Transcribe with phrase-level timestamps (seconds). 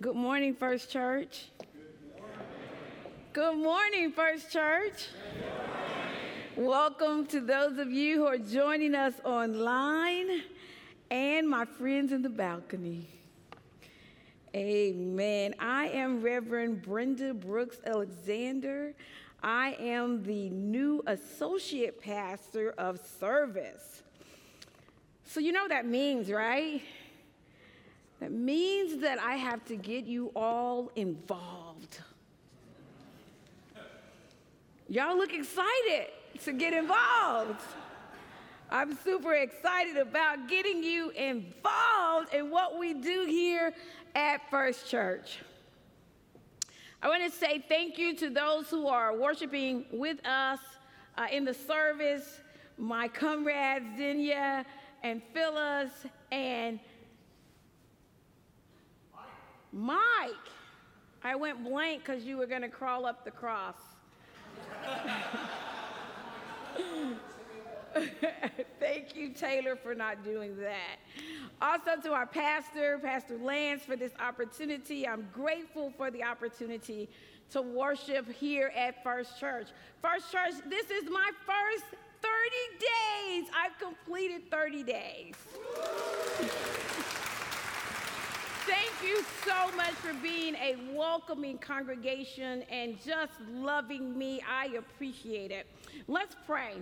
[0.00, 1.46] Good morning, First Church.
[3.32, 5.08] Good morning, First Church.
[6.56, 10.42] Welcome to those of you who are joining us online
[11.10, 13.08] and my friends in the balcony.
[14.54, 15.56] Amen.
[15.58, 18.94] I am Reverend Brenda Brooks Alexander.
[19.42, 24.02] I am the new associate pastor of service.
[25.24, 26.82] So, you know what that means, right?
[28.20, 32.00] That means that I have to get you all involved.
[34.88, 36.08] Y'all look excited
[36.44, 37.60] to get involved.
[38.70, 43.72] I'm super excited about getting you involved in what we do here
[44.14, 45.38] at First Church.
[47.00, 50.58] I want to say thank you to those who are worshiping with us
[51.16, 52.40] uh, in the service,
[52.76, 54.64] my comrades, Zinia
[55.02, 55.92] and Phyllis
[56.32, 56.80] and
[59.72, 60.32] Mike.
[61.22, 63.74] I went blank because you were going to crawl up the cross.
[68.78, 70.98] Thank you, Taylor, for not doing that.
[71.60, 75.08] Also, to our pastor, Pastor Lance, for this opportunity.
[75.08, 77.08] I'm grateful for the opportunity
[77.50, 79.68] to worship here at First Church.
[80.00, 81.84] First Church, this is my first
[82.22, 82.30] 30
[82.78, 83.50] days.
[83.56, 85.34] I've completed 30 days.
[88.68, 94.42] Thank you so much for being a welcoming congregation and just loving me.
[94.46, 95.66] I appreciate it.
[96.06, 96.74] Let's pray.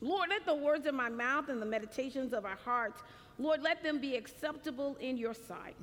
[0.00, 3.02] Lord, let the words of my mouth and the meditations of our hearts,
[3.38, 5.76] Lord, let them be acceptable in your sight.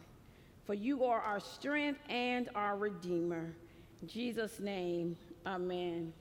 [0.66, 3.54] For you are our strength and our Redeemer.
[4.02, 6.12] In Jesus' name, amen.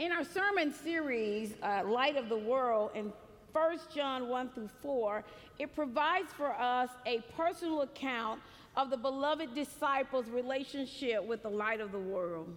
[0.00, 3.12] In our sermon series, uh, Light of the World, in
[3.52, 5.24] 1 John 1 through 4,
[5.58, 8.40] it provides for us a personal account
[8.76, 12.48] of the beloved disciples' relationship with the light of the world.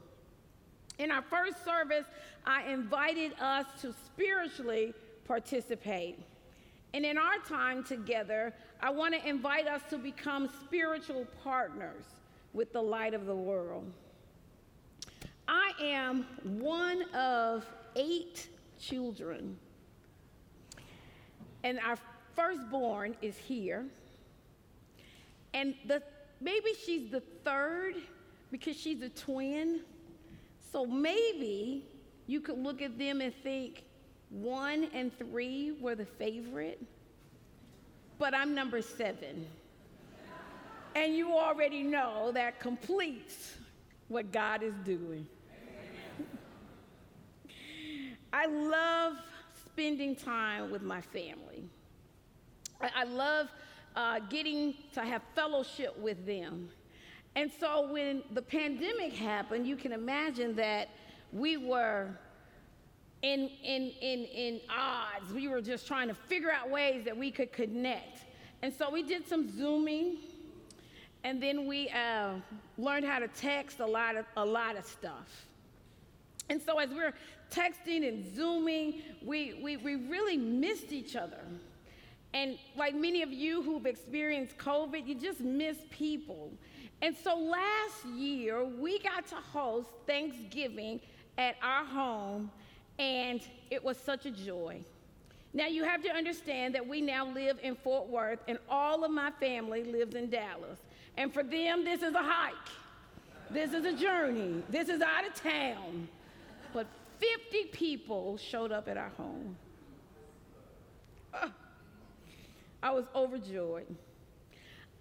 [0.97, 2.05] In our first service,
[2.45, 4.93] I invited us to spiritually
[5.25, 6.19] participate.
[6.93, 12.05] And in our time together, I want to invite us to become spiritual partners
[12.53, 13.91] with the light of the world.
[15.47, 17.65] I am one of
[17.97, 18.47] eight
[18.79, 19.57] children.
[21.65, 21.97] And our
[22.35, 23.85] firstborn is here.
[25.55, 26.03] And the,
[26.39, 27.95] maybe she's the third
[28.51, 29.79] because she's a twin.
[30.71, 31.83] So maybe
[32.27, 33.81] you could look at them and think
[34.29, 36.79] one and three were the favorite,
[38.19, 39.47] but I'm number seven.
[40.95, 43.55] And you already know that completes
[44.07, 45.25] what God is doing.
[48.33, 49.13] I love
[49.75, 51.61] spending time with my family.
[52.79, 53.49] I, I love
[53.93, 56.69] uh, getting to have fellowship with them.
[57.35, 60.87] And so when the pandemic happened, you can imagine that
[61.33, 62.07] we were
[63.21, 65.33] in, in, in, in odds.
[65.33, 68.19] We were just trying to figure out ways that we could connect.
[68.61, 70.19] And so we did some Zooming,
[71.25, 72.35] and then we uh,
[72.77, 75.47] learned how to text a lot of, a lot of stuff.
[76.49, 77.13] And so as we're
[77.55, 81.41] texting and Zooming, we, we, we really missed each other.
[82.33, 86.51] And like many of you who've experienced COVID, you just miss people.
[87.01, 90.99] And so last year, we got to host Thanksgiving
[91.37, 92.51] at our home,
[92.99, 94.81] and it was such a joy.
[95.53, 99.11] Now, you have to understand that we now live in Fort Worth, and all of
[99.11, 100.79] my family lives in Dallas.
[101.17, 102.53] And for them, this is a hike.
[103.49, 104.63] This is a journey.
[104.69, 106.09] This is out of town.
[106.73, 106.87] But
[107.19, 109.57] 50 people showed up at our home.
[111.33, 111.49] Uh,
[112.81, 113.87] I was overjoyed.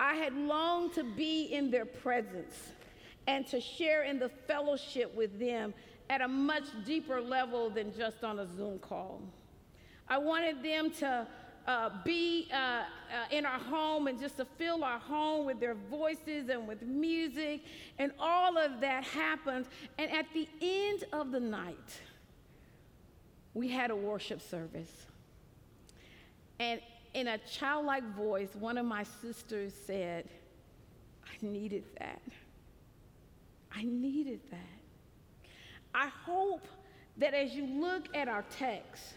[0.00, 2.72] I had longed to be in their presence
[3.26, 5.72] and to share in the fellowship with them
[6.10, 9.22] at a much deeper level than just on a Zoom call.
[10.08, 11.26] I wanted them to
[11.66, 12.82] uh, be uh, uh,
[13.30, 17.62] in our home and just to fill our home with their voices and with music,
[17.98, 19.66] and all of that happened.
[19.98, 22.00] And at the end of the night,
[23.54, 25.06] we had a worship service.
[26.58, 26.80] And
[27.14, 30.28] in a childlike voice, one of my sisters said,
[31.24, 32.22] I needed that.
[33.74, 34.58] I needed that.
[35.94, 36.66] I hope
[37.16, 39.14] that as you look at our text,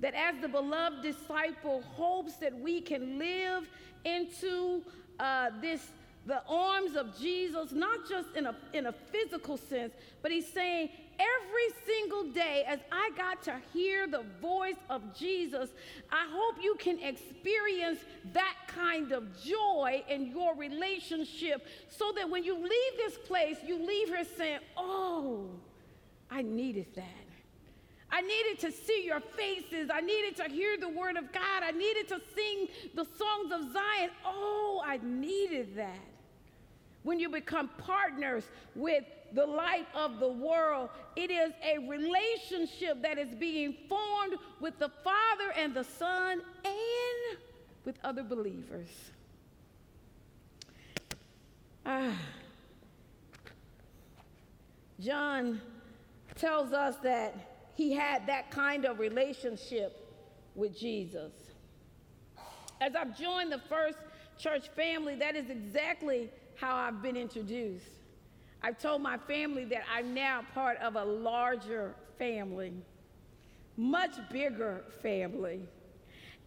[0.00, 3.68] that as the beloved disciple hopes that we can live
[4.04, 4.82] into
[5.18, 5.88] uh, this
[6.26, 10.88] the arms of Jesus, not just in a, in a physical sense, but he's saying
[11.18, 15.70] every single day as I got to hear the voice of Jesus,
[16.10, 18.00] I hope you can experience
[18.32, 23.78] that kind of joy in your relationship so that when you leave this place, you
[23.78, 25.46] leave here saying, Oh,
[26.28, 27.25] I needed that.
[28.10, 29.90] I needed to see your faces.
[29.92, 31.62] I needed to hear the word of God.
[31.62, 34.10] I needed to sing the songs of Zion.
[34.24, 35.98] Oh, I needed that.
[37.02, 38.44] When you become partners
[38.74, 44.78] with the light of the world, it is a relationship that is being formed with
[44.78, 47.38] the Father and the Son and
[47.84, 48.88] with other believers.
[51.84, 52.12] Ah.
[54.98, 55.60] John
[56.34, 60.02] tells us that he had that kind of relationship
[60.54, 61.32] with Jesus.
[62.80, 63.98] As I've joined the first
[64.38, 67.84] church family, that is exactly how I've been introduced.
[68.62, 72.72] I've told my family that I'm now part of a larger family,
[73.76, 75.60] much bigger family.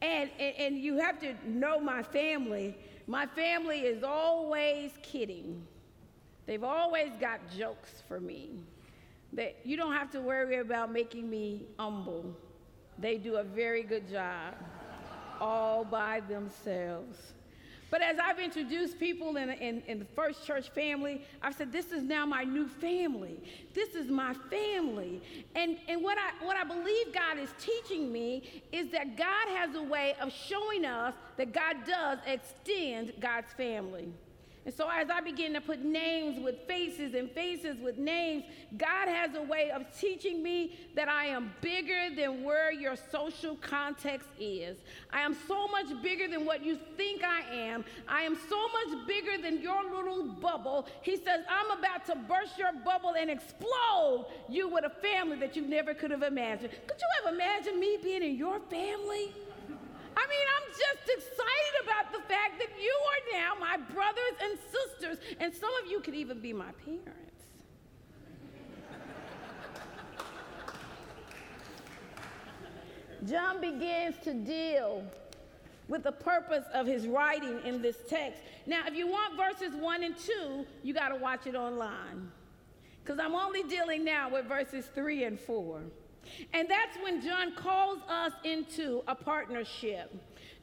[0.01, 2.75] And, and, and you have to know my family.
[3.05, 5.61] My family is always kidding.
[6.47, 8.63] They've always got jokes for me
[9.33, 12.35] that you don't have to worry about making me humble.
[12.97, 14.55] They do a very good job
[15.39, 17.33] all by themselves.
[17.91, 21.91] But as I've introduced people in, in, in, the first church family, I've said, this
[21.91, 23.39] is now my new family.
[23.73, 25.21] This is my family.
[25.55, 29.75] And, and what, I, what I believe God is teaching me is that God has
[29.75, 34.13] a way of showing us that God does extend God's family.
[34.69, 38.43] And so, as I begin to put names with faces and faces with names,
[38.77, 43.55] God has a way of teaching me that I am bigger than where your social
[43.55, 44.77] context is.
[45.11, 47.83] I am so much bigger than what you think I am.
[48.07, 50.85] I am so much bigger than your little bubble.
[51.01, 55.55] He says, I'm about to burst your bubble and explode you with a family that
[55.55, 56.73] you never could have imagined.
[56.85, 59.33] Could you have imagined me being in your family?
[60.19, 64.59] I mean, I'm just excited about the fact that you are now my brothers and
[64.75, 67.29] sisters, and some of you could even be my parents.
[73.27, 75.03] John begins to deal
[75.87, 78.41] with the purpose of his writing in this text.
[78.65, 82.31] Now, if you want verses 1 and 2, you got to watch it online.
[83.03, 85.81] Because I'm only dealing now with verses 3 and 4.
[86.53, 90.13] And that's when John calls us into a partnership.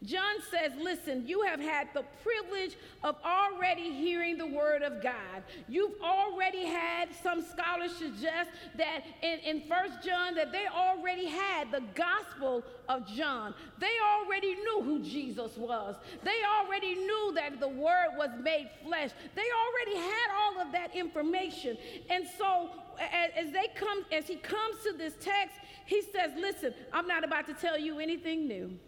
[0.04, 5.42] John says, Listen, you have had the privilege of already hearing the word of God.
[5.68, 11.70] You've already had, some scholars suggest that in, in 1 John, that they already had
[11.70, 13.54] the gospel of John.
[13.78, 15.96] They already knew who Jesus was.
[16.22, 19.10] They already knew that the word was made flesh.
[19.34, 21.78] They already had all of that information.
[22.10, 27.06] And so as, they come, as he comes to this text, he says, Listen, I'm
[27.06, 28.78] not about to tell you anything new.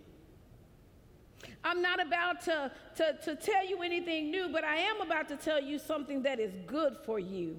[1.65, 5.37] I'm not about to, to, to tell you anything new, but I am about to
[5.37, 7.57] tell you something that is good for you.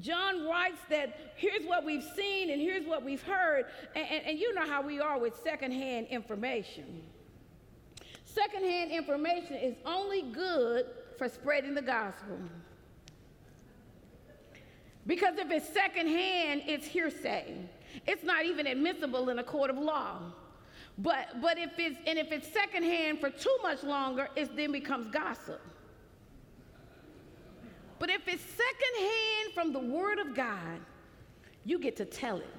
[0.00, 4.38] John writes that here's what we've seen and here's what we've heard, and, and, and
[4.38, 7.02] you know how we are with secondhand information.
[8.24, 10.86] Secondhand information is only good
[11.18, 12.38] for spreading the gospel.
[15.06, 17.54] Because if it's secondhand, it's hearsay.
[18.06, 20.18] It's not even admissible in a court of law.
[20.98, 25.08] But but if it's and if it's secondhand for too much longer, it then becomes
[25.08, 25.60] gossip.
[27.98, 30.80] But if it's secondhand from the word of God,
[31.64, 32.54] you get to tell it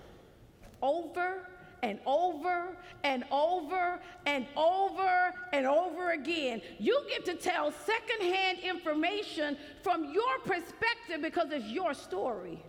[0.82, 1.48] over
[1.84, 6.62] and over and over and over and over again.
[6.80, 12.64] You get to tell secondhand information from your perspective because it's your story.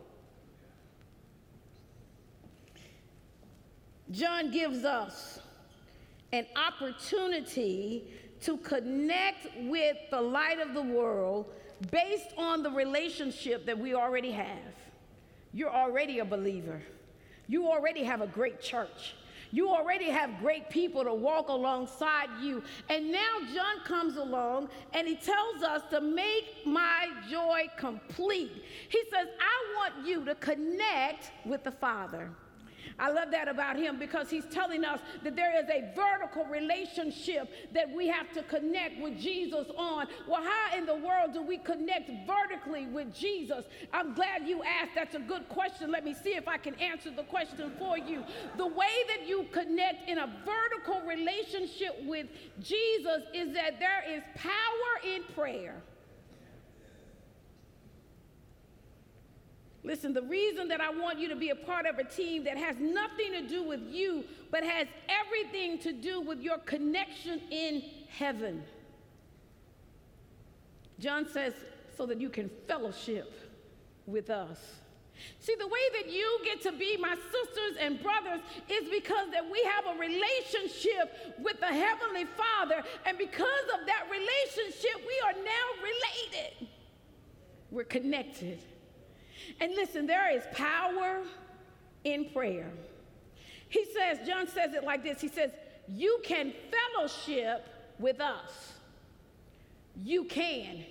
[4.11, 5.39] John gives us
[6.33, 8.09] an opportunity
[8.43, 11.47] to connect with the light of the world
[11.93, 14.75] based on the relationship that we already have.
[15.53, 16.83] You're already a believer.
[17.47, 19.15] You already have a great church.
[19.51, 22.63] You already have great people to walk alongside you.
[22.91, 28.65] And now John comes along and he tells us to make my joy complete.
[28.89, 32.31] He says, I want you to connect with the Father.
[32.99, 37.49] I love that about him because he's telling us that there is a vertical relationship
[37.73, 40.07] that we have to connect with Jesus on.
[40.29, 43.65] Well, how in the world do we connect vertically with Jesus?
[43.93, 44.93] I'm glad you asked.
[44.95, 45.91] That's a good question.
[45.91, 48.25] Let me see if I can answer the question for you.
[48.57, 52.27] The way that you connect in a vertical relationship with
[52.61, 55.83] Jesus is that there is power in prayer.
[59.85, 62.57] Listen, the reason that I want you to be a part of a team that
[62.57, 67.83] has nothing to do with you, but has everything to do with your connection in
[68.09, 68.63] heaven.
[70.99, 71.53] John says,
[71.99, 73.31] so that you can fellowship
[74.07, 74.59] with us.
[75.39, 79.49] See, the way that you get to be my sisters and brothers is because that
[79.49, 82.83] we have a relationship with the Heavenly Father.
[83.07, 86.69] And because of that relationship, we are now related.
[87.71, 88.59] We're connected.
[89.61, 91.23] And listen, there is power
[92.05, 92.71] in prayer.
[93.69, 95.51] He says, John says it like this He says,
[95.89, 97.67] You can fellowship
[97.99, 98.73] with us.
[100.03, 100.85] You can.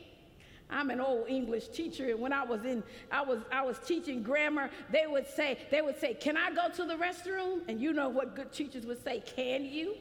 [0.69, 4.23] I'm an old English teacher, and when I was in, I was I was teaching
[4.23, 4.71] grammar.
[4.91, 8.09] They would say, they would say, "Can I go to the restroom?" And you know
[8.09, 9.95] what good teachers would say, "Can you?"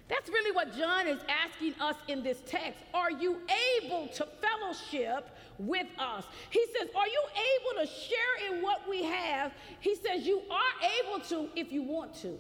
[0.08, 2.80] That's really what John is asking us in this text.
[2.94, 3.38] Are you
[3.82, 6.24] able to fellowship with us?
[6.50, 9.52] He says, Are you able to share in what we have?
[9.80, 12.38] He says, You are able to if you want to.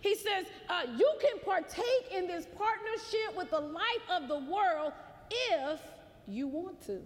[0.00, 4.92] He says, uh, You can partake in this partnership with the light of the world
[5.30, 5.80] if
[6.26, 7.00] you want to.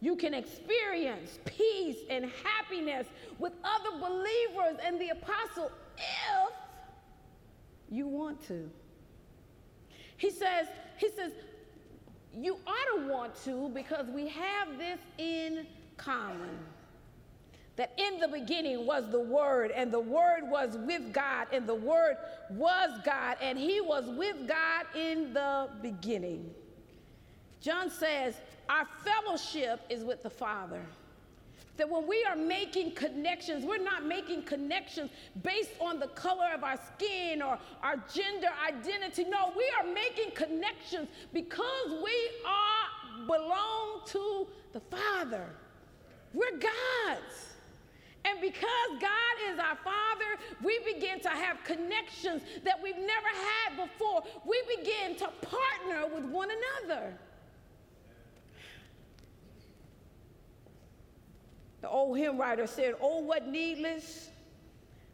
[0.00, 3.06] You can experience peace and happiness
[3.38, 6.52] with other believers and the apostle if
[7.92, 8.70] you want to.
[10.16, 11.32] He says, he says,
[12.34, 16.58] you ought to want to because we have this in common
[17.76, 21.74] that in the beginning was the Word, and the Word was with God, and the
[21.74, 22.16] Word
[22.50, 26.50] was God, and He was with God in the beginning.
[27.60, 28.34] John says,
[28.68, 30.82] Our fellowship is with the Father.
[31.82, 35.10] That when we are making connections, we're not making connections
[35.42, 39.24] based on the color of our skin or our gender identity.
[39.24, 45.44] No, we are making connections because we are belong to the Father.
[46.32, 47.50] We're God's.
[48.26, 53.88] And because God is our Father, we begin to have connections that we've never had
[53.88, 54.22] before.
[54.46, 56.50] We begin to partner with one
[56.86, 57.12] another.
[61.82, 64.30] The old hymn writer said, Oh, what needless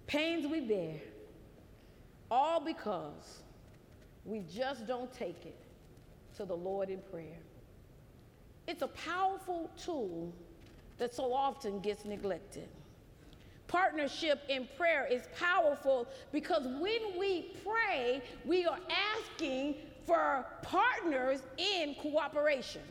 [0.07, 1.01] pains we bear,
[2.31, 3.43] all because
[4.25, 5.59] we just don't take it
[6.37, 7.41] to the Lord in prayer.
[8.67, 10.33] It's a powerful tool
[10.99, 12.69] that so often gets neglected
[13.69, 21.95] partnership in prayer is powerful because when we pray, we are asking for partners in
[22.01, 22.83] cooperation.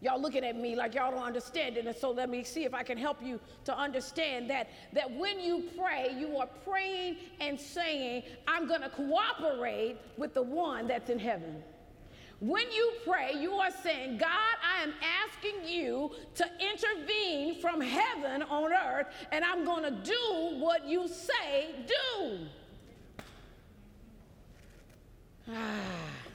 [0.00, 2.72] Y'all looking at me like y'all don't understand it, and so let me see if
[2.72, 7.58] I can help you to understand that that when you pray, you are praying and
[7.58, 11.64] saying, "I'm going to cooperate with the one that's in heaven."
[12.40, 14.28] When you pray, you are saying, God,
[14.62, 20.60] I am asking you to intervene from heaven on earth, and I'm going to do
[20.60, 22.38] what you say do.
[25.50, 26.27] Ah.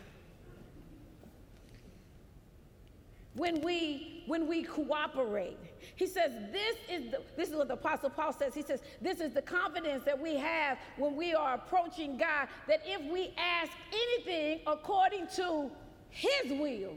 [3.35, 5.57] When we when we cooperate,
[5.95, 8.53] he says this is the, this is what the apostle Paul says.
[8.53, 12.81] He says this is the confidence that we have when we are approaching God that
[12.85, 15.69] if we ask anything according to
[16.09, 16.93] his will.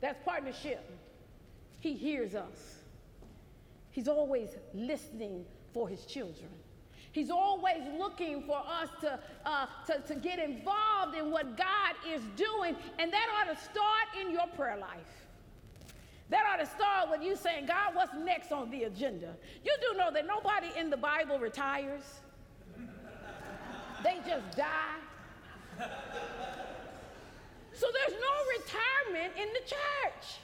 [0.00, 0.88] That's partnership.
[1.80, 2.76] He hears us.
[3.90, 6.48] He's always listening for his children.
[7.12, 12.20] He's always looking for us to, uh, to, to get involved in what God is
[12.36, 15.26] doing, and that ought to start in your prayer life.
[16.30, 19.34] That ought to start with you saying, God, what's next on the agenda?
[19.64, 22.02] You do know that nobody in the Bible retires,
[24.04, 24.98] they just die.
[27.72, 30.38] So there's no retirement in the church.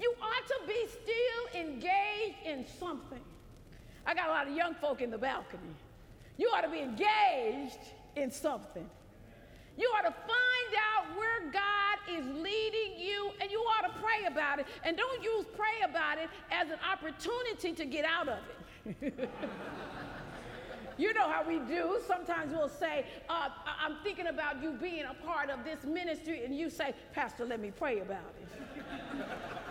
[0.00, 3.20] You ought to be still engaged in something.
[4.06, 5.74] I got a lot of young folk in the balcony.
[6.38, 7.78] You ought to be engaged
[8.16, 8.88] in something.
[9.78, 14.26] You ought to find out where God is leading you, and you ought to pray
[14.26, 14.66] about it.
[14.84, 18.38] And don't use pray about it as an opportunity to get out of
[19.02, 19.28] it.
[20.98, 21.98] You know how we do.
[22.06, 23.48] Sometimes we'll say, uh,
[23.80, 27.60] I'm thinking about you being a part of this ministry, and you say, Pastor, let
[27.60, 29.24] me pray about it.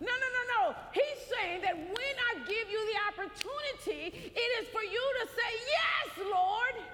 [0.00, 0.76] no, no, no, no.
[0.92, 5.50] He's saying that when I give you the opportunity, it is for you to say,
[5.76, 6.84] Yes, Lord.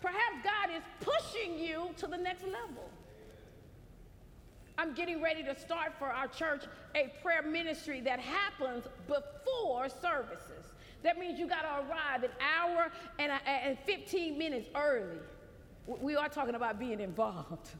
[0.00, 2.88] Perhaps God is pushing you to the next level.
[4.78, 10.66] I'm getting ready to start for our church a prayer ministry that happens before services.
[11.02, 15.18] That means you got to arrive an hour and, a, and 15 minutes early.
[15.86, 17.70] We are talking about being involved.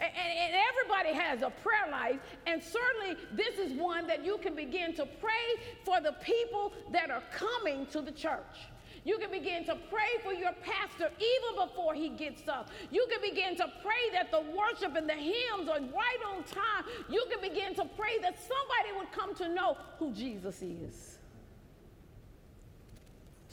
[0.00, 4.54] And, and, everybody has a prayer life, and certainly this is one that you can
[4.54, 8.68] begin to pray for the people that are coming to the church.
[9.04, 12.70] You can begin to pray for your pastor even before he gets up.
[12.90, 16.84] You can begin to pray that the worship and the hymns are right on time.
[17.08, 21.18] You can begin to pray that somebody would come to know who Jesus is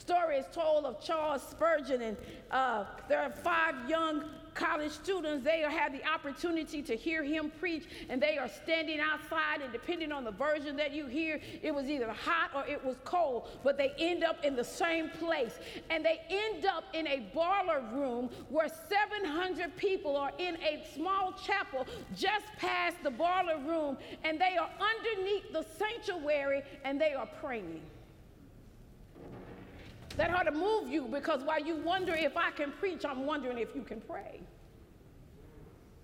[0.05, 2.17] story is told of Charles Spurgeon, and
[2.51, 4.23] uh, there are five young
[4.55, 5.43] college students.
[5.43, 10.11] They have the opportunity to hear him preach, and they are standing outside, and depending
[10.11, 13.77] on the version that you hear, it was either hot or it was cold, but
[13.77, 15.59] they end up in the same place.
[15.89, 21.33] And they end up in a boiler room where 700 people are in a small
[21.33, 21.85] chapel
[22.15, 27.81] just past the boiler room, and they are underneath the sanctuary and they are praying
[30.17, 33.57] that ought to move you because while you wonder if I can preach, I'm wondering
[33.57, 34.41] if you can pray.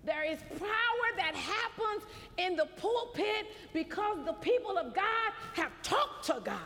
[0.04, 2.02] There is power that happens
[2.36, 6.58] in the pulpit because the people of God have talked to God.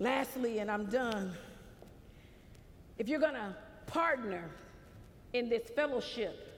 [0.00, 1.32] Lastly, and I'm done,
[2.98, 4.50] if you're going to partner
[5.32, 6.48] in this fellowship,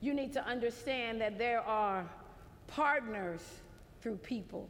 [0.00, 2.08] you need to understand that there are
[2.68, 3.40] partners
[4.00, 4.68] through people.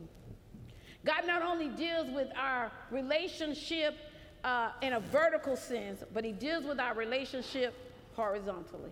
[1.05, 3.97] God not only deals with our relationship
[4.45, 7.75] uh, in a vertical sense, but He deals with our relationship
[8.14, 8.90] horizontally.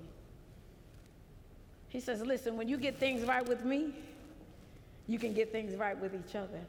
[1.89, 3.95] He says, Listen, when you get things right with me,
[5.07, 6.61] you can get things right with each other.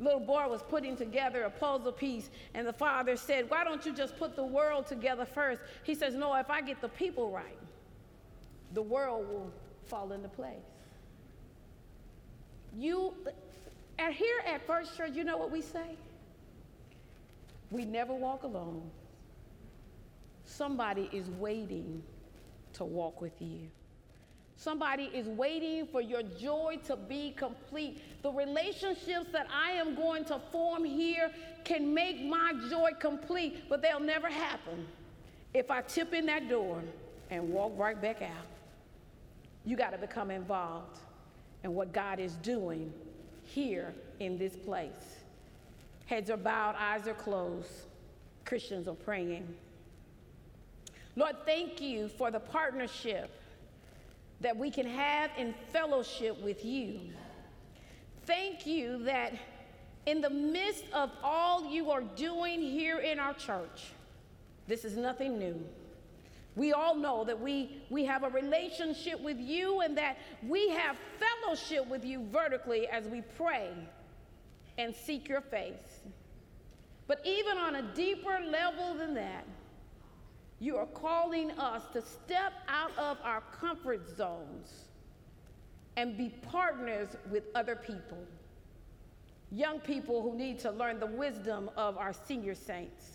[0.00, 3.94] Little boy was putting together a puzzle piece, and the father said, Why don't you
[3.94, 5.62] just put the world together first?
[5.84, 7.58] He says, No, if I get the people right,
[8.72, 9.52] the world will
[9.86, 10.56] fall into place.
[12.76, 13.14] You,
[13.98, 15.96] and here at First Church, you know what we say?
[17.70, 18.90] We never walk alone.
[20.44, 22.02] Somebody is waiting
[22.74, 23.70] to walk with you.
[24.56, 28.00] Somebody is waiting for your joy to be complete.
[28.22, 31.30] The relationships that I am going to form here
[31.64, 34.86] can make my joy complete, but they'll never happen
[35.54, 36.82] if I tip in that door
[37.30, 38.46] and walk right back out.
[39.64, 40.98] You got to become involved
[41.64, 42.92] in what God is doing
[43.54, 45.18] here in this place.
[46.06, 47.70] Heads are bowed, eyes are closed.
[48.44, 49.46] Christians are praying.
[51.16, 53.30] Lord, thank you for the partnership
[54.40, 57.00] that we can have in fellowship with you.
[58.26, 59.32] Thank you that
[60.06, 63.92] in the midst of all you are doing here in our church,
[64.66, 65.64] this is nothing new.
[66.56, 70.96] We all know that we, we have a relationship with you and that we have
[71.18, 73.70] fellowship with you vertically as we pray
[74.78, 76.00] and seek your face.
[77.06, 79.46] But even on a deeper level than that,
[80.60, 84.84] you are calling us to step out of our comfort zones
[85.96, 88.18] and be partners with other people.
[89.50, 93.13] Young people who need to learn the wisdom of our senior saints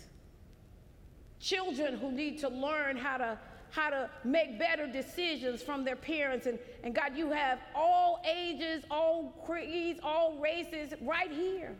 [1.40, 3.38] children who need to learn how to
[3.70, 6.46] how to make better decisions from their parents.
[6.46, 11.74] And, and god you have all ages all creeds all races right here.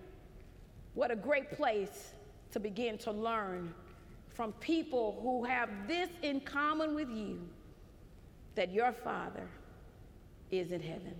[0.94, 2.14] What a great place
[2.52, 3.72] to begin to learn
[4.28, 7.40] from people who have this in common with you
[8.54, 9.46] that your father
[10.50, 11.14] is in heaven.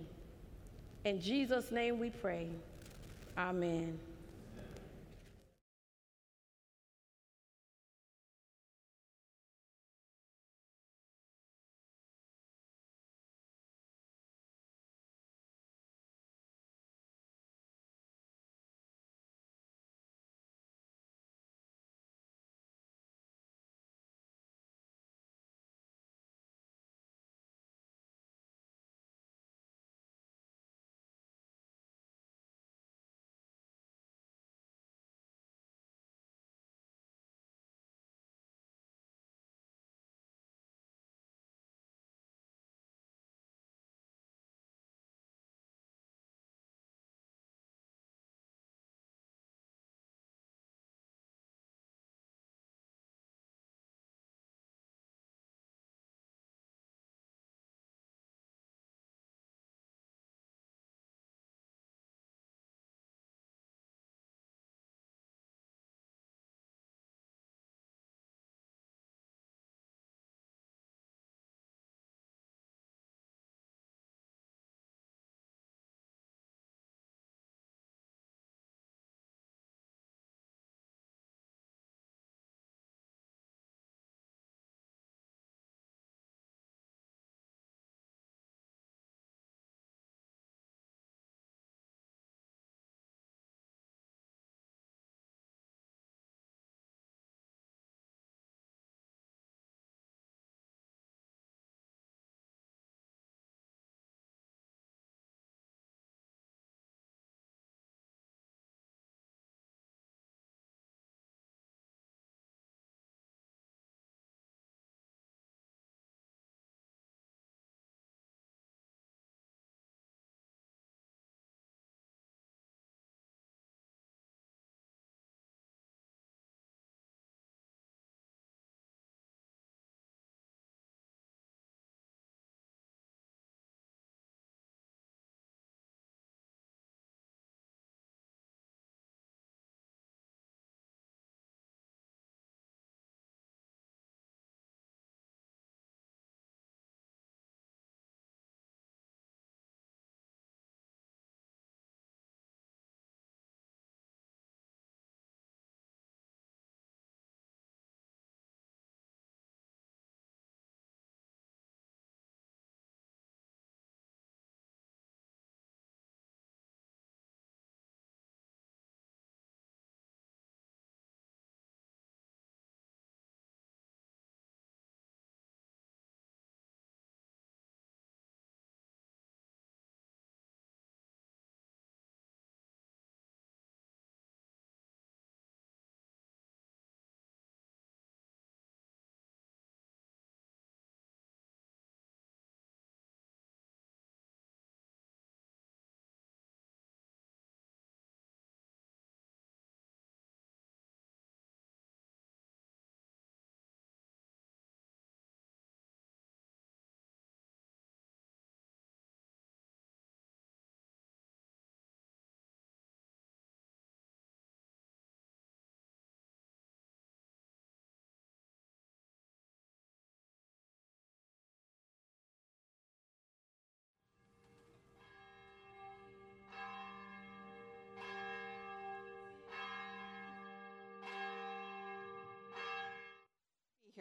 [1.05, 2.47] In jesus name we pray.
[3.37, 3.99] Amen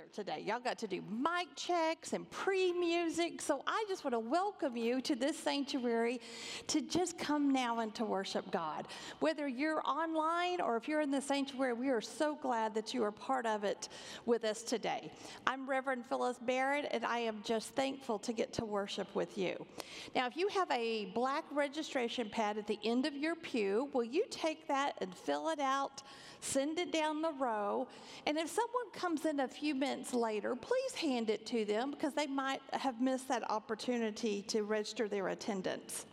[0.01, 0.43] here today.
[0.47, 3.43] Y'all got to do mic checks and pre music.
[3.43, 6.21] So I just want to welcome you to this sanctuary
[6.69, 8.89] to just come now and to worship God.
[9.19, 13.05] Whether you're online or if you're in the sanctuary, we are so glad that you
[13.05, 13.91] are part of it
[14.25, 15.13] with us today.
[15.47, 19.67] I'm Reverend Phyllis Barrett, and I am just thankful to get to worship with you.
[20.15, 24.05] Now, if you have a black registration pad at the end of your pew, will
[24.05, 26.03] you take that and fill it out?
[26.41, 27.87] send it down the row,
[28.27, 32.15] and if someone comes in a few minutes later, please hand it to them because
[32.15, 36.07] they might have missed that opportunity to register their attendance.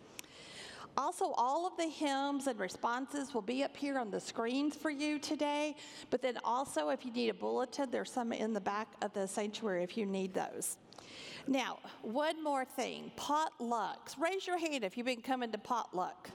[0.97, 4.89] Also, all of the hymns and responses will be up here on the screens for
[4.89, 5.75] you today.
[6.09, 9.27] But then also, if you need a bulletin, there's some in the back of the
[9.27, 10.77] sanctuary if you need those.
[11.47, 14.19] Now, one more thing potlucks.
[14.19, 16.29] Raise your hand if you've been coming to potluck.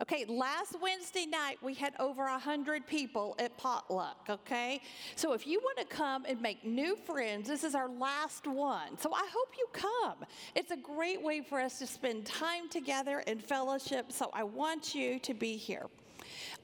[0.00, 4.80] Okay, last Wednesday night we had over 100 people at potluck, okay?
[5.16, 8.96] So if you want to come and make new friends, this is our last one.
[8.96, 10.24] So I hope you come.
[10.54, 14.94] It's a great way for us to spend time together in fellowship, so I want
[14.94, 15.86] you to be here.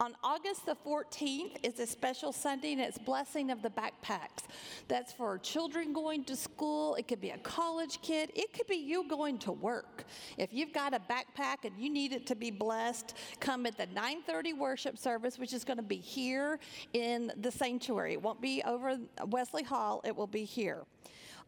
[0.00, 4.42] On August the 14th is a special Sunday, and it's Blessing of the Backpacks.
[4.88, 6.96] That's for children going to school.
[6.96, 8.32] It could be a college kid.
[8.34, 10.04] It could be you going to work.
[10.36, 13.86] If you've got a backpack and you need it to be blessed, come at the
[13.86, 16.58] 9:30 worship service, which is going to be here
[16.92, 18.14] in the sanctuary.
[18.14, 20.00] It won't be over Wesley Hall.
[20.04, 20.84] It will be here.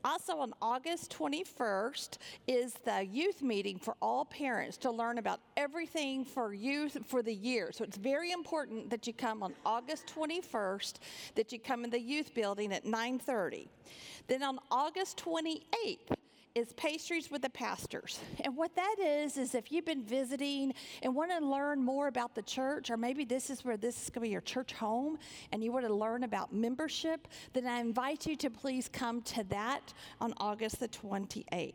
[0.07, 6.25] Also, on August 21st is the youth meeting for all parents to learn about everything
[6.25, 7.73] for youth for the year.
[7.73, 11.01] So it's very important that you come on August 21st,
[11.35, 13.67] that you come in the youth building at 9:30.
[14.29, 16.16] Then on August 28th,
[16.57, 18.19] is pastries with the pastors.
[18.45, 22.35] And what that is, is if you've been visiting and want to learn more about
[22.35, 25.19] the church, or maybe this is where this is going to be your church home
[25.53, 29.43] and you want to learn about membership, then I invite you to please come to
[29.45, 31.73] that on August the 28th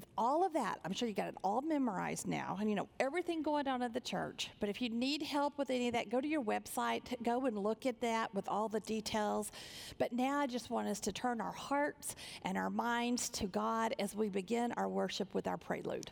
[0.00, 2.88] with all of that, I'm sure you got it all memorized now and you know
[2.98, 4.48] everything going on at the church.
[4.58, 7.58] But if you need help with any of that, go to your website, go and
[7.58, 9.52] look at that with all the details.
[9.98, 13.94] But now I just want us to turn our hearts and our minds to God
[13.98, 16.10] as we begin our worship with our prelude.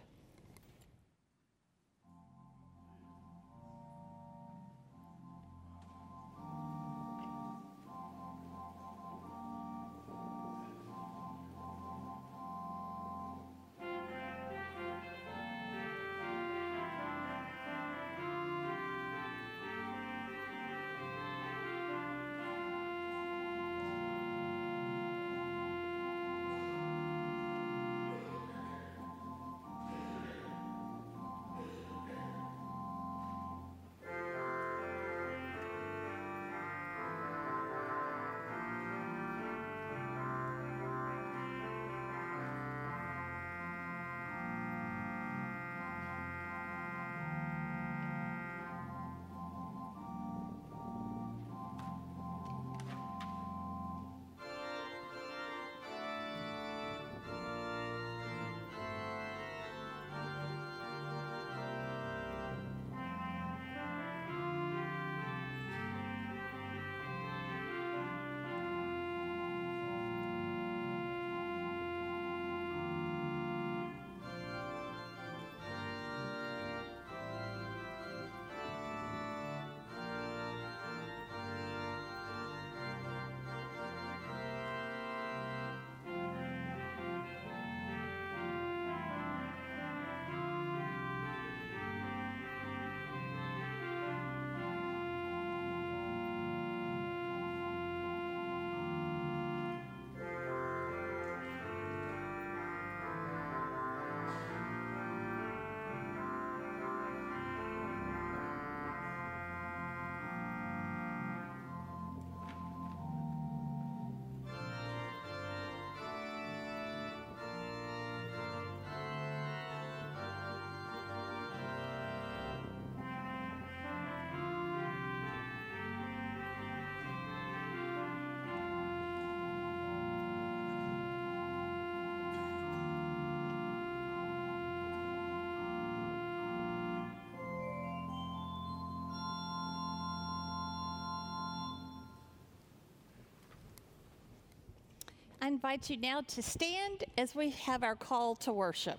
[145.49, 148.99] I invite you now to stand as we have our call to worship.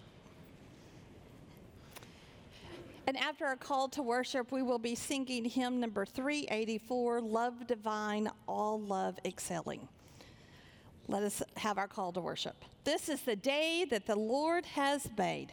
[3.05, 8.31] And after our call to worship, we will be singing hymn number 384 Love Divine,
[8.47, 9.88] All Love Excelling.
[11.07, 12.65] Let us have our call to worship.
[12.83, 15.51] This is the day that the Lord has made.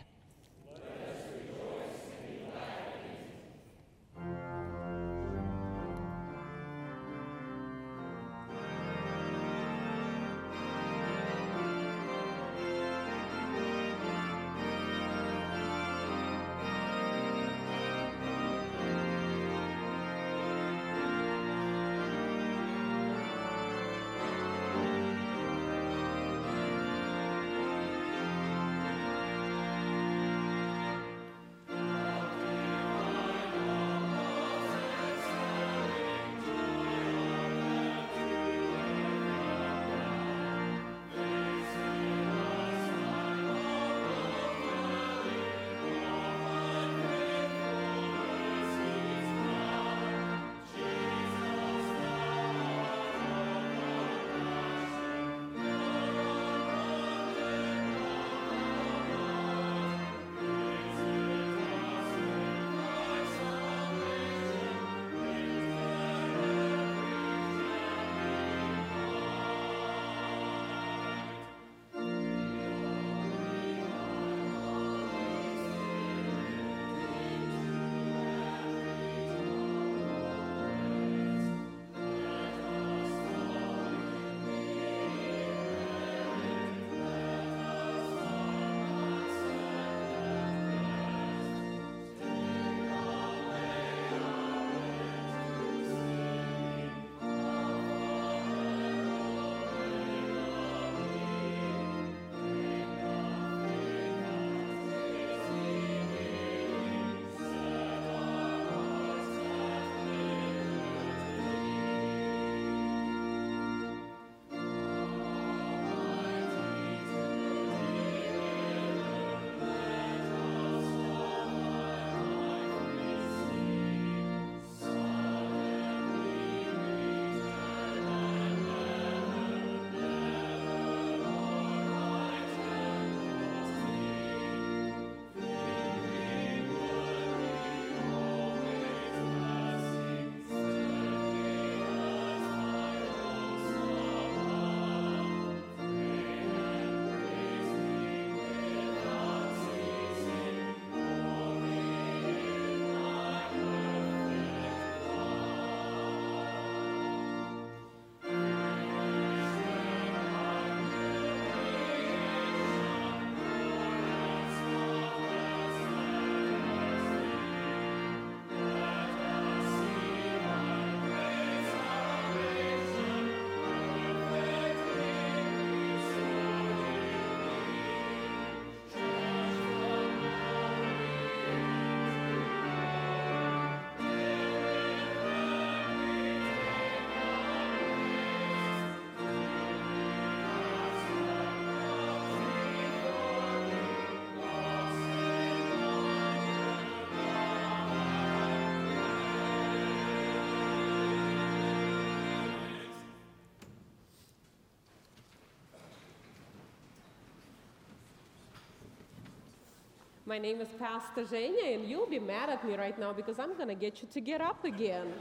[210.28, 213.54] My name is Pastor Zhenya, and you'll be mad at me right now because I'm
[213.54, 215.12] going to get you to get up again.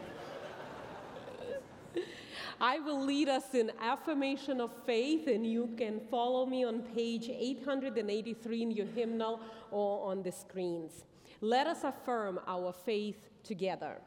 [2.60, 7.30] I will lead us in affirmation of faith, and you can follow me on page
[7.30, 11.04] 883 in your hymnal or on the screens.
[11.40, 14.02] Let us affirm our faith together.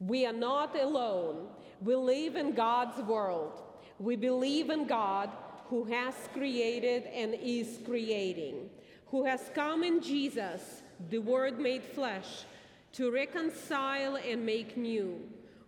[0.00, 1.46] We are not alone.
[1.80, 3.62] We live in God's world.
[4.00, 5.30] We believe in God
[5.68, 8.68] who has created and is creating
[9.14, 12.42] who has come in Jesus, the Word made flesh,
[12.90, 15.20] to reconcile and make new,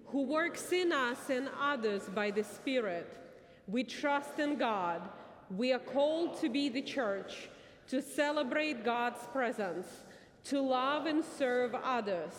[0.07, 3.09] who works in us and others by the Spirit.
[3.69, 5.01] We trust in God.
[5.49, 7.49] We are called to be the church,
[7.87, 9.87] to celebrate God's presence,
[10.47, 12.33] to love and serve others,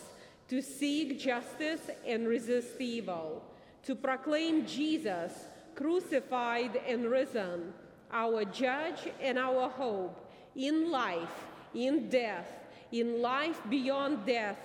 [0.49, 3.45] to seek justice and resist evil,
[3.83, 5.31] to proclaim Jesus
[5.73, 7.73] crucified and risen,
[8.11, 10.26] our judge and our hope
[10.57, 12.49] in life, in death,
[12.91, 14.57] in life beyond death,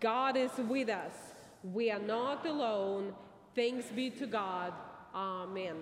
[0.00, 1.12] God is with us.
[1.62, 3.14] We are not alone.
[3.54, 4.72] Thanks be to God.
[5.14, 5.76] Amen.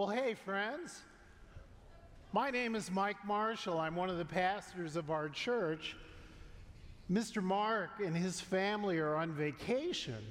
[0.00, 1.02] Well, hey, friends.
[2.32, 3.78] My name is Mike Marshall.
[3.78, 5.94] I'm one of the pastors of our church.
[7.12, 7.42] Mr.
[7.42, 10.24] Mark and his family are on vacation.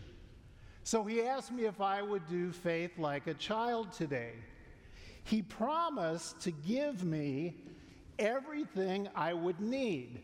[0.83, 4.31] So he asked me if I would do faith like a child today.
[5.23, 7.53] He promised to give me
[8.17, 10.23] everything I would need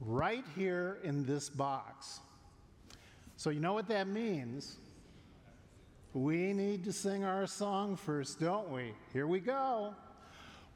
[0.00, 2.20] right here in this box.
[3.36, 4.76] So, you know what that means?
[6.14, 8.92] We need to sing our song first, don't we?
[9.14, 9.94] Here we go.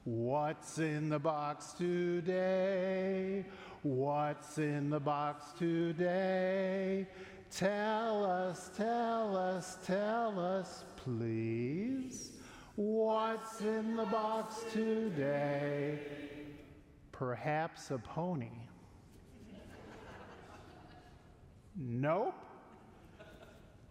[0.03, 3.45] What's in the box today?
[3.83, 7.05] What's in the box today?
[7.51, 12.31] Tell us, tell us, tell us, please.
[12.75, 15.99] What's in the box today?
[17.11, 18.49] Perhaps a pony.
[21.75, 22.33] Nope.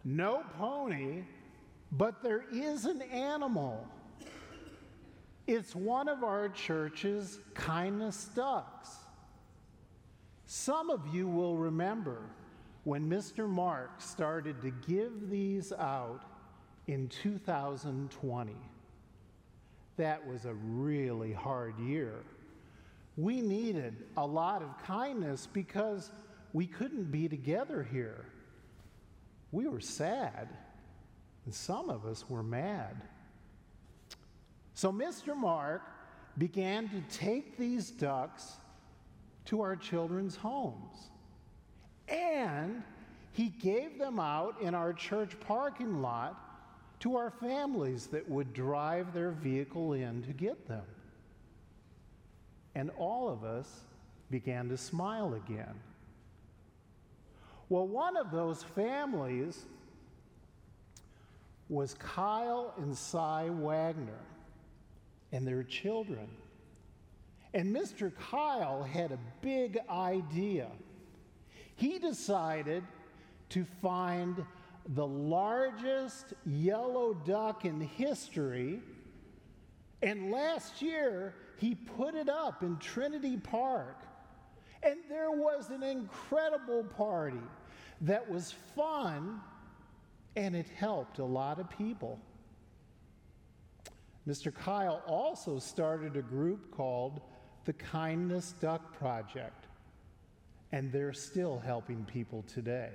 [0.09, 1.23] No pony,
[1.91, 3.87] but there is an animal.
[5.45, 8.89] It's one of our church's kindness ducks.
[10.45, 12.21] Some of you will remember
[12.83, 13.47] when Mr.
[13.47, 16.21] Mark started to give these out
[16.87, 18.55] in 2020.
[19.97, 22.23] That was a really hard year.
[23.17, 26.11] We needed a lot of kindness because
[26.53, 28.25] we couldn't be together here.
[29.51, 30.49] We were sad,
[31.47, 32.97] and some of us were mad.
[34.73, 35.33] So Mr.
[35.33, 35.81] Mark
[36.37, 38.57] began to take these ducks
[39.45, 41.09] to our children's homes.
[42.09, 42.83] And
[43.31, 46.35] he gave them out in our church parking lot
[46.99, 50.83] to our families that would drive their vehicle in to get them.
[52.75, 53.69] And all of us
[54.29, 55.75] began to smile again.
[57.69, 59.65] Well, one of those families
[61.69, 64.21] was Kyle and Cy Wagner
[65.31, 66.27] and their children.
[67.53, 68.11] And Mr.
[68.15, 70.67] Kyle had a big idea.
[71.75, 72.83] He decided
[73.49, 74.45] to find
[74.89, 78.81] the largest yellow duck in history.
[80.01, 84.03] And last year, he put it up in Trinity Park.
[84.83, 87.41] And there was an incredible party
[88.01, 89.41] that was fun
[90.37, 92.19] and it helped a lot of people.
[94.27, 94.53] Mr.
[94.53, 97.21] Kyle also started a group called
[97.65, 99.65] the Kindness Duck Project,
[100.71, 102.91] and they're still helping people today.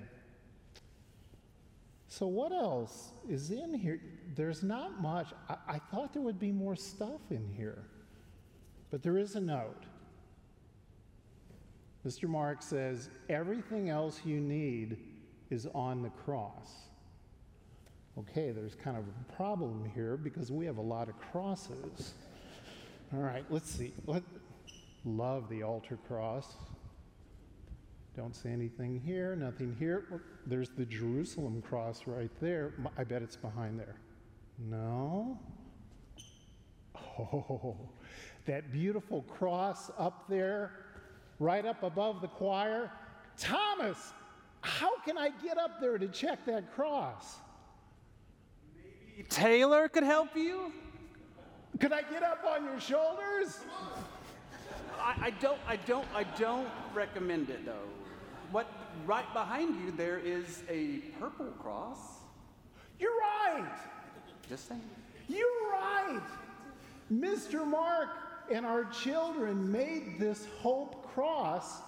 [2.07, 4.01] So, what else is in here?
[4.37, 5.29] There's not much.
[5.49, 7.83] I, I thought there would be more stuff in here,
[8.91, 9.83] but there is a note.
[12.07, 12.29] Mr.
[12.29, 14.97] Mark says, everything else you need
[15.51, 16.92] is on the cross.
[18.19, 22.13] Okay, there's kind of a problem here because we have a lot of crosses.
[23.15, 23.93] All right, let's see.
[24.07, 24.23] Let,
[25.05, 26.55] love the altar cross.
[28.15, 30.05] Don't see anything here, nothing here.
[30.47, 32.75] There's the Jerusalem cross right there.
[32.99, 33.97] I bet it's behind there.
[34.59, 35.39] No?
[37.19, 37.77] Oh,
[38.47, 40.71] that beautiful cross up there
[41.39, 42.91] right up above the choir.
[43.37, 44.15] Thomas,
[44.63, 47.37] how can I get up there to check that cross?
[49.29, 50.73] Taylor could help you?
[51.81, 53.61] Could I get up on your shoulders?
[55.01, 57.89] I, I don't I don't I don't recommend it though.
[58.51, 58.69] What
[59.07, 61.99] right behind you there is a purple cross.
[62.99, 63.79] You're right.
[64.49, 64.83] Just saying.
[65.29, 66.21] You're right.
[67.13, 67.67] Mr.
[67.67, 68.11] Mark
[68.51, 71.81] and our children made this hope cross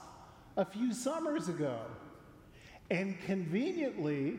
[0.57, 1.79] a few summers ago.
[2.91, 4.39] And conveniently,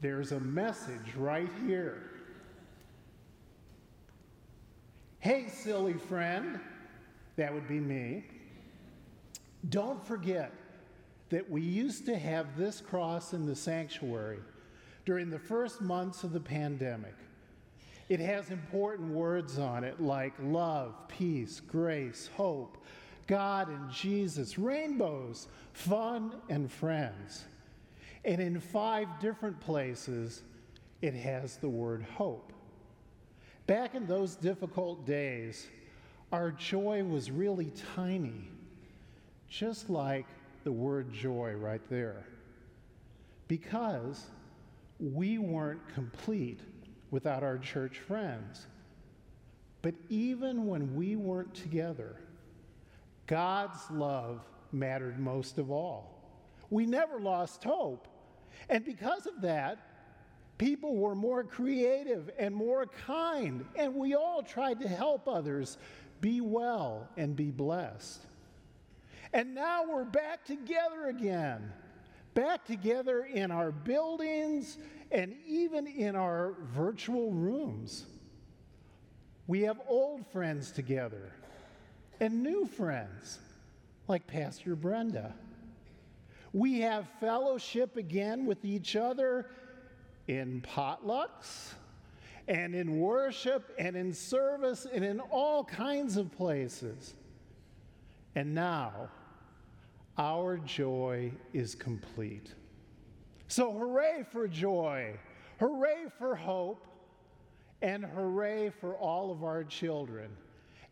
[0.00, 2.10] there's a message right here.
[5.18, 6.58] Hey, silly friend,
[7.36, 8.24] that would be me.
[9.68, 10.52] Don't forget
[11.28, 14.40] that we used to have this cross in the sanctuary
[15.04, 17.14] during the first months of the pandemic.
[18.08, 22.78] It has important words on it like love, peace, grace, hope,
[23.26, 27.44] God and Jesus, rainbows, fun, and friends.
[28.24, 30.42] And in five different places,
[31.00, 32.52] it has the word hope.
[33.66, 35.66] Back in those difficult days,
[36.32, 38.48] our joy was really tiny,
[39.48, 40.26] just like
[40.64, 42.26] the word joy right there.
[43.48, 44.26] Because
[44.98, 46.60] we weren't complete
[47.10, 48.66] without our church friends.
[49.82, 52.16] But even when we weren't together,
[53.26, 56.19] God's love mattered most of all.
[56.70, 58.08] We never lost hope.
[58.68, 59.78] And because of that,
[60.60, 65.78] People were more creative and more kind, and we all tried to help others
[66.20, 68.26] be well and be blessed.
[69.32, 71.72] And now we're back together again,
[72.34, 74.76] back together in our buildings
[75.10, 78.04] and even in our virtual rooms.
[79.46, 81.32] We have old friends together
[82.20, 83.38] and new friends,
[84.08, 85.32] like Pastor Brenda.
[86.52, 89.46] We have fellowship again with each other
[90.26, 91.74] in potlucks
[92.48, 97.14] and in worship and in service and in all kinds of places.
[98.34, 99.08] And now,
[100.18, 102.54] our joy is complete.
[103.48, 105.18] So, hooray for joy,
[105.58, 106.86] hooray for hope,
[107.82, 110.30] and hooray for all of our children.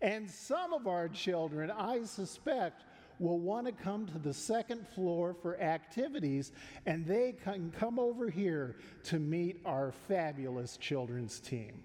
[0.00, 2.84] And some of our children, I suspect,
[3.18, 6.52] will want to come to the second floor for activities,
[6.86, 11.82] and they can come over here to meet our fabulous children's team.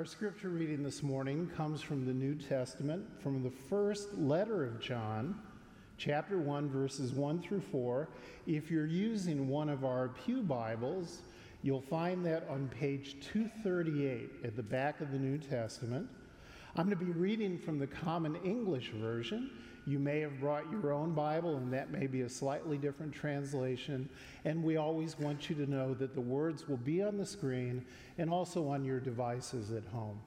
[0.00, 4.80] Our scripture reading this morning comes from the New Testament, from the first letter of
[4.80, 5.38] John,
[5.98, 8.08] chapter 1, verses 1 through 4.
[8.46, 11.18] If you're using one of our Pew Bibles,
[11.62, 16.08] you'll find that on page 238 at the back of the New Testament.
[16.76, 19.50] I'm going to be reading from the Common English Version.
[19.90, 24.08] You may have brought your own Bible, and that may be a slightly different translation.
[24.44, 27.84] And we always want you to know that the words will be on the screen
[28.16, 30.20] and also on your devices at home.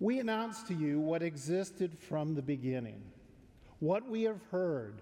[0.00, 3.00] We announce to you what existed from the beginning,
[3.78, 5.00] what we have heard,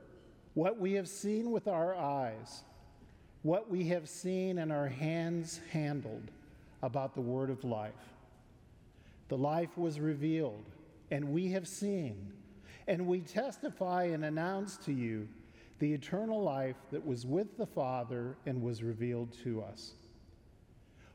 [0.53, 2.63] what we have seen with our eyes,
[3.41, 6.31] what we have seen and our hands handled
[6.83, 7.95] about the word of life.
[9.29, 10.67] The life was revealed,
[11.11, 12.33] and we have seen,
[12.87, 15.29] and we testify and announce to you
[15.79, 19.93] the eternal life that was with the Father and was revealed to us.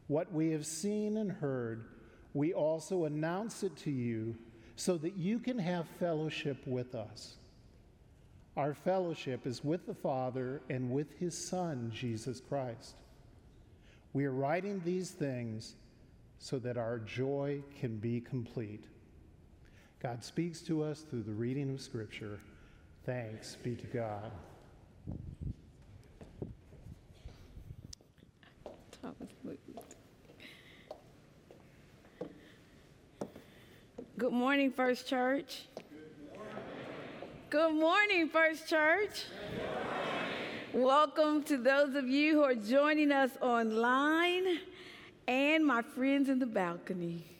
[0.08, 1.86] What we have seen and heard,
[2.34, 4.36] we also announce it to you
[4.76, 7.36] so that you can have fellowship with us.
[8.56, 12.96] Our fellowship is with the Father and with his Son, Jesus Christ.
[14.14, 15.76] We are writing these things
[16.38, 18.86] so that our joy can be complete.
[20.04, 22.38] God speaks to us through the reading of Scripture.
[23.06, 24.32] Thanks be to God.
[34.18, 35.68] Good morning, First Church.
[37.50, 39.24] Good morning, First Church.
[40.74, 44.60] Welcome to those of you who are joining us online
[45.30, 47.33] and my friends in the balcony.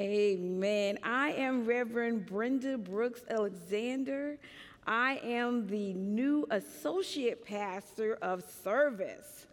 [0.00, 0.98] Amen.
[1.02, 4.38] I am Reverend Brenda Brooks Alexander.
[4.86, 9.44] I am the new associate pastor of service.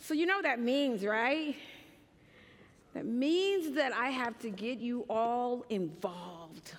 [0.00, 1.54] So, you know what that means, right?
[2.92, 6.72] That means that I have to get you all involved.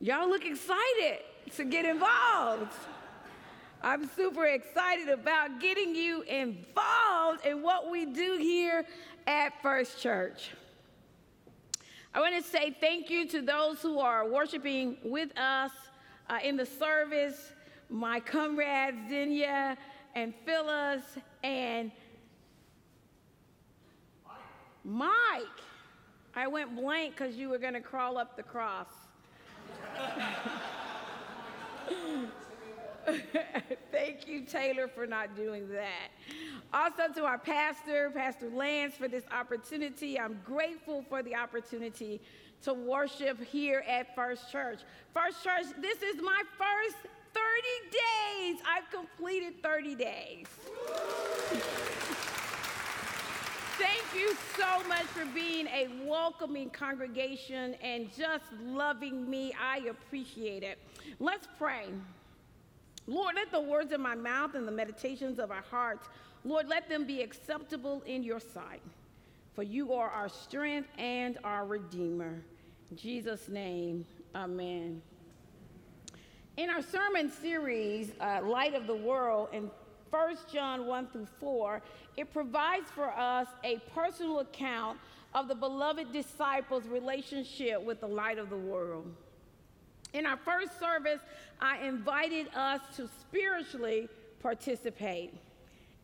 [0.00, 1.18] Y'all look excited
[1.56, 2.72] to get involved.
[3.82, 8.84] I'm super excited about getting you involved in what we do here
[9.28, 10.50] at First Church.
[12.14, 15.70] I want to say thank you to those who are worshiping with us
[16.30, 17.52] uh, in the service,
[17.90, 19.76] my comrades, Zinia
[20.14, 21.02] and Phyllis
[21.44, 21.92] and
[24.82, 25.44] Mike.
[26.34, 28.88] I went blank because you were going to crawl up the cross.
[33.92, 36.10] Thank you, Taylor, for not doing that.
[36.72, 40.18] Also, to our pastor, Pastor Lance, for this opportunity.
[40.18, 42.20] I'm grateful for the opportunity
[42.62, 44.80] to worship here at First Church.
[45.14, 46.96] First Church, this is my first
[47.34, 47.42] 30
[47.92, 48.60] days.
[48.66, 50.46] I've completed 30 days.
[53.78, 59.52] Thank you so much for being a welcoming congregation and just loving me.
[59.60, 60.78] I appreciate it.
[61.20, 61.86] Let's pray.
[63.08, 66.06] Lord, let the words of my mouth and the meditations of our hearts,
[66.44, 68.82] Lord, let them be acceptable in your sight.
[69.54, 72.44] For you are our strength and our Redeemer.
[72.90, 74.04] In Jesus' name,
[74.34, 75.00] amen.
[76.58, 79.70] In our sermon series, uh, Light of the World, in
[80.10, 81.80] 1 John 1 through 4,
[82.18, 84.98] it provides for us a personal account
[85.34, 89.14] of the beloved disciples' relationship with the light of the world.
[90.12, 91.20] In our first service,
[91.60, 94.08] I invited us to spiritually
[94.40, 95.34] participate.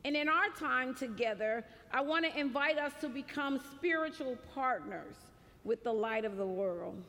[0.05, 5.17] And in our time together, I want to invite us to become spiritual partners
[5.65, 7.03] with the light of the world.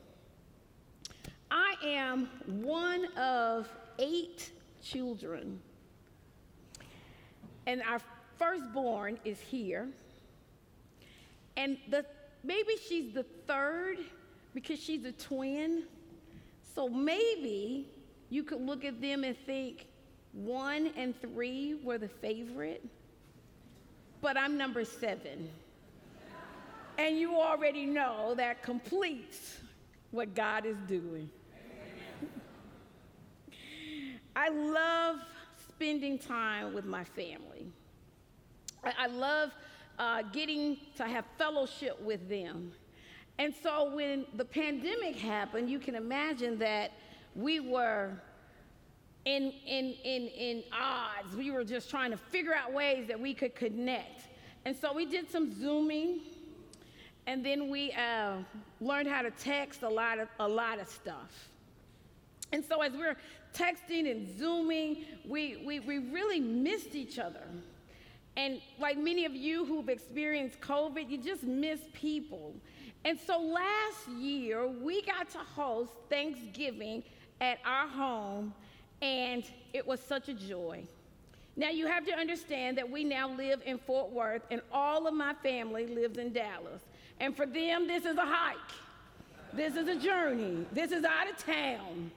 [1.50, 3.68] I am one of
[3.98, 4.50] eight
[4.82, 5.60] children.
[7.66, 8.00] And our
[8.38, 9.88] firstborn is here.
[11.56, 12.04] And the,
[12.44, 13.98] maybe she's the third
[14.54, 15.84] because she's a twin.
[16.76, 17.88] So maybe
[18.28, 19.86] you could look at them and think
[20.32, 22.84] one and three were the favorite,
[24.20, 25.48] but I'm number seven.
[26.98, 29.56] And you already know that completes
[30.10, 31.30] what God is doing.
[34.36, 35.16] I love
[35.70, 37.72] spending time with my family.
[38.84, 39.50] I, love
[39.98, 42.72] uh, getting to have fellowship with them.
[43.38, 46.92] And so when the pandemic happened, you can imagine that
[47.34, 48.12] we were
[49.26, 51.36] in, in, in, in odds.
[51.36, 54.22] We were just trying to figure out ways that we could connect.
[54.64, 56.20] And so we did some Zooming,
[57.26, 58.38] and then we uh,
[58.80, 61.50] learned how to text a lot of, a lot of stuff.
[62.52, 63.16] And so as we're
[63.52, 67.44] texting and Zooming, we, we, we really missed each other.
[68.36, 72.54] And like many of you who've experienced COVID, you just miss people.
[73.06, 77.04] And so last year, we got to host Thanksgiving
[77.40, 78.52] at our home,
[79.00, 80.82] and it was such a joy.
[81.54, 85.14] Now, you have to understand that we now live in Fort Worth, and all of
[85.14, 86.82] my family lives in Dallas.
[87.20, 88.56] And for them, this is a hike.
[89.52, 90.66] This is a journey.
[90.72, 92.10] This is out of town.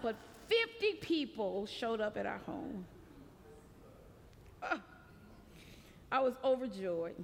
[0.00, 0.16] But
[0.48, 2.86] 50 people showed up at our home.
[4.62, 4.78] Uh,
[6.10, 7.22] I was overjoyed.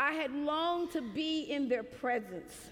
[0.00, 2.70] I had longed to be in their presence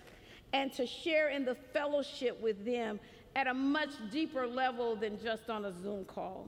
[0.55, 2.99] and to share in the fellowship with them
[3.37, 6.47] at a much deeper level than just on a Zoom call.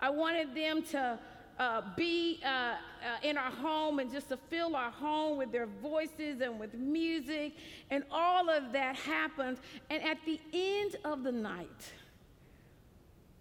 [0.00, 1.16] I wanted them to
[1.60, 2.74] uh, be uh, uh,
[3.22, 7.54] in our home and just to fill our home with their voices and with music,
[7.90, 9.58] and all of that happened.
[9.90, 11.92] And at the end of the night,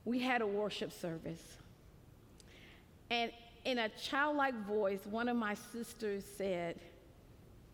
[0.05, 1.41] we had a worship service.
[3.09, 3.31] And
[3.65, 6.79] in a childlike voice, one of my sisters said,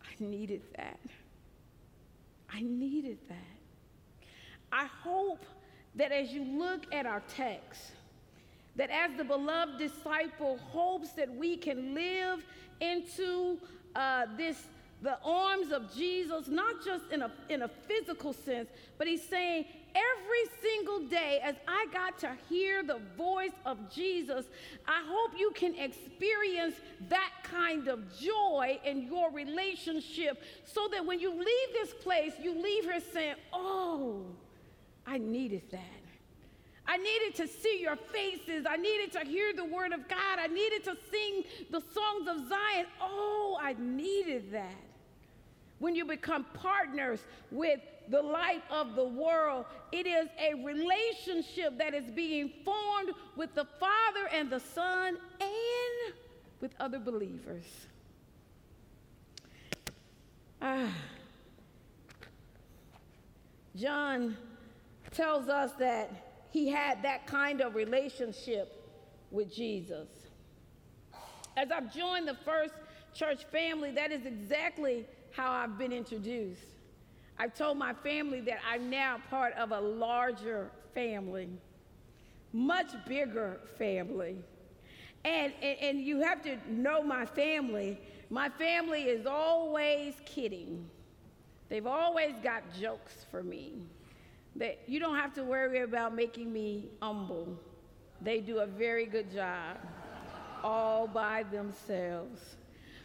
[0.02, 1.00] I needed that.
[2.52, 4.26] I needed that.
[4.72, 5.44] I hope
[5.96, 7.92] that as you look at our text,
[8.76, 12.44] that as the beloved disciple hopes that we can live
[12.80, 13.58] into
[13.96, 14.62] uh, this
[15.02, 18.68] the arms of Jesus, not just in a, in a physical sense,
[18.98, 19.64] but he's saying
[19.94, 24.46] every single day as I got to hear the voice of Jesus,
[24.86, 26.76] I hope you can experience
[27.08, 32.60] that kind of joy in your relationship so that when you leave this place, you
[32.60, 34.24] leave here saying, Oh,
[35.06, 35.80] I needed that.
[36.86, 38.66] I needed to see your faces.
[38.68, 40.38] I needed to hear the word of God.
[40.38, 42.86] I needed to sing the songs of Zion.
[43.00, 44.74] Oh, I needed that
[45.78, 47.80] when you become partners with
[48.10, 53.64] the light of the world, it is a relationship that is being formed with the
[53.78, 56.14] Father and the Son and
[56.60, 57.64] with other believers.
[60.60, 60.92] Ah.
[63.76, 64.36] John
[65.12, 66.10] tells us that
[66.50, 68.76] he had that kind of relationship
[69.30, 70.08] with Jesus.
[71.56, 72.74] As I've joined the first
[73.14, 76.60] church family, that is exactly how I've been introduced.
[77.40, 81.48] I've told my family that I'm now part of a larger family,
[82.52, 84.36] much bigger family.
[85.24, 87.98] And, and, and you have to know my family.
[88.28, 90.84] My family is always kidding.
[91.70, 93.72] They've always got jokes for me.
[94.56, 97.58] That you don't have to worry about making me humble.
[98.20, 99.78] They do a very good job
[100.62, 102.56] all by themselves.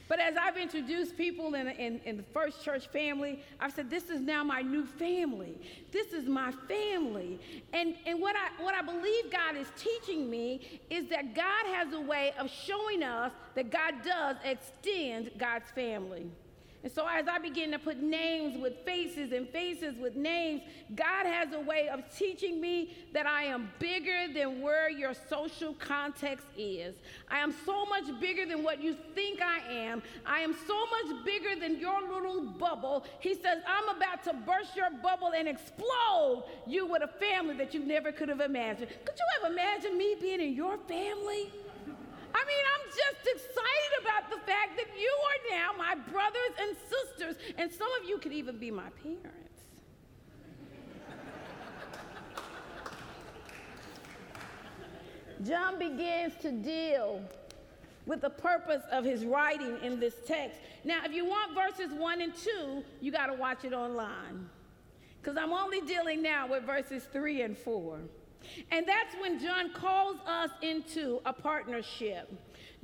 [0.07, 4.09] But as I've introduced people in, in, in, the first church family, I've said, this
[4.09, 5.57] is now my new family.
[5.91, 7.39] This is my family.
[7.73, 11.91] And, and what, I, what I believe God is teaching me is that God has
[11.93, 16.27] a way of showing us that God does extend God's family.
[16.85, 20.61] And so, as I begin to put names with faces and faces with names,
[20.93, 25.73] God has a way of teaching me that I am bigger than where your social
[25.73, 26.93] context is.
[27.27, 30.03] I am so much bigger than what you think I am.
[30.27, 33.03] I am so much bigger than your little bubble.
[33.19, 37.73] He says, I'm about to burst your bubble and explode you with a family that
[37.73, 38.91] you never could have imagined.
[39.05, 41.49] Could you have imagined me being in your family?
[42.35, 46.75] I mean, I'm just excited about the fact that you are now my brothers and
[46.89, 49.45] sisters, and some of you could even be my parents.
[55.43, 57.21] John begins to deal
[58.05, 60.59] with the purpose of his writing in this text.
[60.83, 64.49] Now, if you want verses 1 and 2, you got to watch it online.
[65.21, 67.99] Because I'm only dealing now with verses 3 and 4.
[68.71, 72.31] And that's when John calls us into a partnership.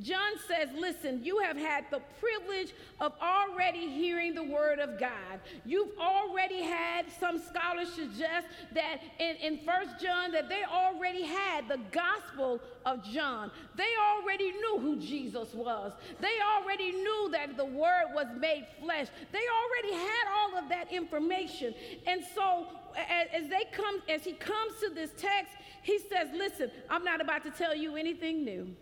[0.02, 5.40] John says, Listen, you have had the privilege of already hearing the word of God.
[5.66, 11.68] You've already had, some scholars suggest that in, in 1 John, that they already had
[11.68, 13.52] the gospel of John.
[13.76, 15.94] They already knew who Jesus was.
[16.20, 19.08] They already knew that the word was made flesh.
[19.32, 21.76] They already had all of that information.
[22.08, 27.04] And so as, they come, as he comes to this text, he says, Listen, I'm
[27.04, 28.76] not about to tell you anything new.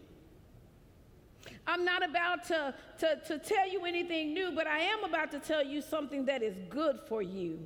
[1.70, 5.40] I'm not about to, to, to tell you anything new, but I am about to
[5.40, 7.60] tell you something that is good for you.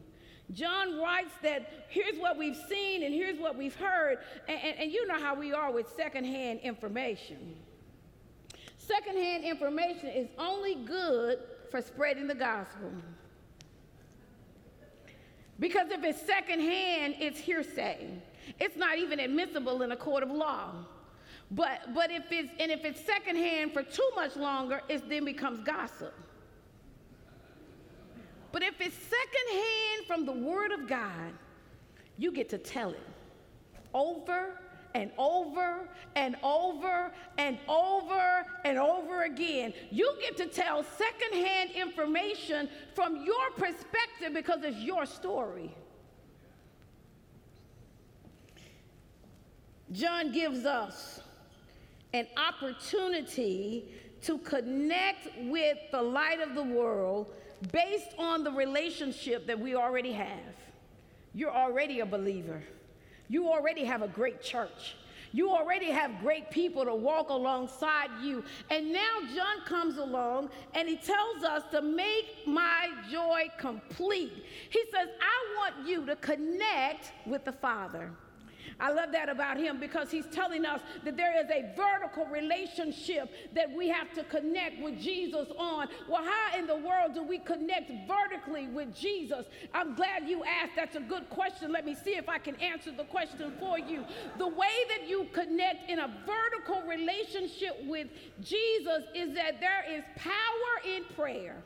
[0.52, 4.18] John writes that here's what we've seen and here's what we've heard,
[4.50, 7.56] and, and, and you know how we are with secondhand information.
[8.78, 11.40] Secondhand information is only good
[11.72, 12.92] for spreading the gospel.
[15.62, 18.10] Because if it's secondhand, it's hearsay.
[18.60, 20.74] It's not even admissible in a court of law.
[21.52, 25.60] But, but if it's, and if it's secondhand for too much longer, it then becomes
[25.66, 26.14] gossip.
[28.52, 31.34] But if it's secondhand from the Word of God,
[32.18, 33.08] you get to tell it
[33.94, 34.60] over
[34.96, 39.74] and over and over and over and over again.
[39.90, 45.76] You get to tell secondhand information from your perspective because it's your story.
[49.92, 51.22] John gives us
[52.14, 53.86] an opportunity
[54.22, 57.34] to connect with the light of the world
[57.72, 60.56] based on the relationship that we already have.
[61.34, 62.62] You're already a believer.
[63.28, 64.96] You already have a great church.
[65.32, 68.44] You already have great people to walk alongside you.
[68.70, 74.46] And now John comes along and he tells us to make my joy complete.
[74.70, 78.12] He says, I want you to connect with the Father.
[78.80, 83.30] I love that about him because he's telling us that there is a vertical relationship
[83.54, 85.88] that we have to connect with Jesus on.
[86.10, 89.46] Well, how in the world do we connect vertically with Jesus?
[89.74, 90.74] I'm glad you asked.
[90.76, 91.72] That's a good question.
[91.72, 94.06] Let me see if I can answer the question for you.
[94.38, 98.08] The way that you connect in a vertical relationship with
[98.42, 101.64] Jesus is that there is power in prayer.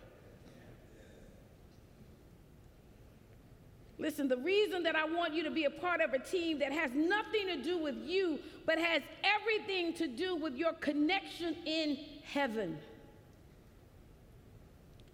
[4.00, 6.72] Listen, the reason that I want you to be a part of a team that
[6.72, 11.98] has nothing to do with you, but has everything to do with your connection in
[12.24, 12.78] heaven.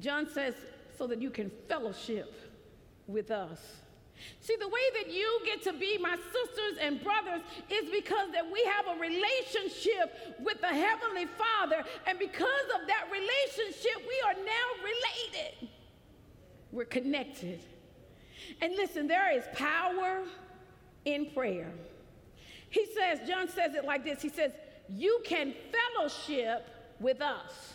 [0.02, 0.54] John says,
[0.98, 2.34] so that you can fellowship
[3.08, 3.60] with us.
[4.42, 8.46] See, the way that you get to be my sisters and brothers is because that
[8.52, 14.46] we have a relationship with the Heavenly Father, and because of that relationship, we are
[14.46, 15.70] now related.
[16.72, 17.62] We're connected.
[18.62, 20.24] And listen, there is power
[21.06, 21.72] in prayer.
[22.70, 24.52] He says, John says it like this He says,
[24.90, 25.54] You can
[25.96, 26.68] fellowship
[27.00, 27.74] with us.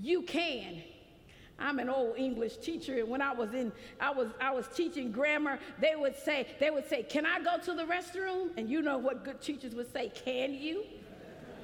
[0.00, 0.82] You can.
[1.58, 3.70] I'm an old English teacher, and when I was in,
[4.00, 7.58] I was I was teaching grammar, they would say, they would say, Can I go
[7.58, 8.50] to the restroom?
[8.56, 10.84] And you know what good teachers would say, Can you?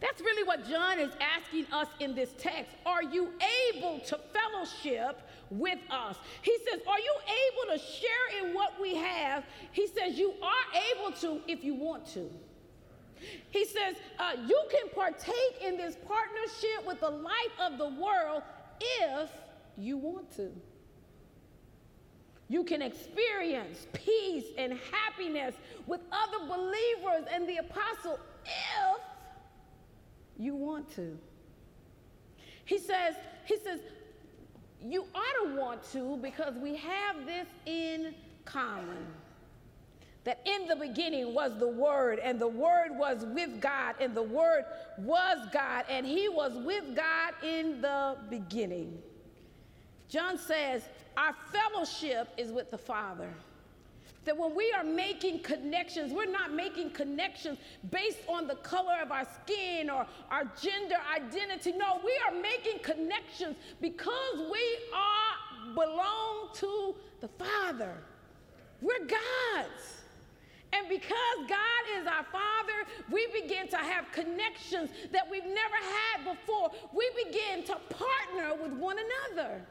[0.00, 2.72] That's really what John is asking us in this text.
[2.86, 3.30] Are you
[3.74, 5.20] able to fellowship
[5.50, 6.16] with us?
[6.42, 9.44] He says, Are you able to share in what we have?
[9.72, 12.30] He says, You are able to if you want to.
[13.50, 18.42] He says, uh, You can partake in this partnership with the light of the world
[18.80, 19.30] if
[19.76, 20.52] you want to.
[22.48, 25.54] You can experience peace and happiness
[25.86, 29.00] with other believers and the apostle if
[30.38, 31.18] you want to.
[32.64, 33.14] He says,
[33.44, 33.80] he says,
[34.80, 38.14] you ought to want to because we have this in
[38.44, 39.06] common.
[40.24, 44.22] That in the beginning was the Word, and the Word was with God, and the
[44.22, 44.64] Word
[44.98, 48.98] was God, and He was with God in the beginning.
[50.08, 50.82] John says,
[51.16, 53.32] Our fellowship is with the Father
[54.28, 57.56] that when we are making connections, we're not making connections
[57.90, 61.72] based on the color of our skin or our gender identity.
[61.72, 67.94] No, we are making connections because we are belong to the Father.
[68.82, 70.02] We're God's.
[70.74, 76.36] And because God is our Father, we begin to have connections that we've never had
[76.36, 76.70] before.
[76.92, 79.62] We begin to partner with one another.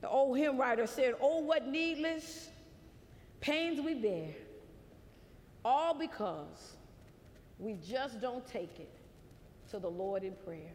[0.00, 2.48] The old hymn writer said, Oh, what needless
[3.40, 4.28] pains we bear,
[5.64, 6.74] all because
[7.58, 8.92] we just don't take it
[9.70, 10.72] to the Lord in prayer.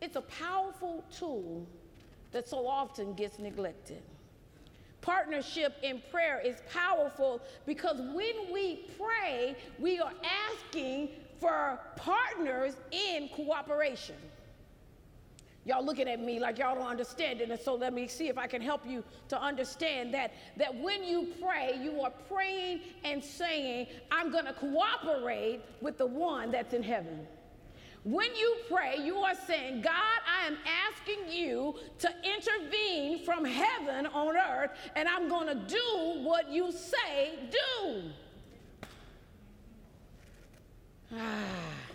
[0.00, 1.66] It's a powerful tool
[2.32, 4.02] that so often gets neglected.
[5.02, 10.12] Partnership in prayer is powerful because when we pray, we are
[10.48, 14.16] asking for partners in cooperation.
[15.70, 17.48] Y'all looking at me like y'all don't understand it.
[17.48, 21.04] And so let me see if I can help you to understand that, that when
[21.04, 26.74] you pray, you are praying and saying, I'm going to cooperate with the one that's
[26.74, 27.24] in heaven.
[28.02, 29.92] When you pray, you are saying, God,
[30.26, 30.56] I am
[30.88, 36.72] asking you to intervene from heaven on earth, and I'm going to do what you
[36.72, 38.02] say do.
[41.16, 41.89] Ah.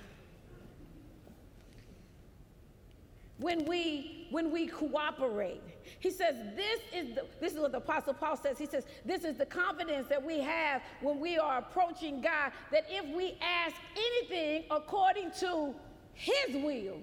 [3.37, 5.61] When we when we cooperate.
[5.99, 8.57] He says this is the, this is what the apostle paul says.
[8.57, 12.85] He says this is the confidence that we have when we are approaching god that
[12.89, 15.73] if we ask anything according to
[16.13, 16.97] his will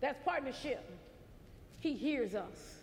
[0.00, 0.88] that's partnership.
[1.80, 2.76] He hears us.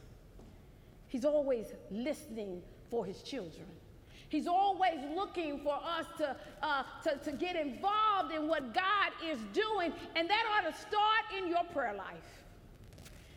[1.07, 3.67] He's always listening for his children
[4.33, 9.37] He's always looking for us to, uh, to, to get involved in what God is
[9.53, 12.41] doing, and that ought to start in your prayer life.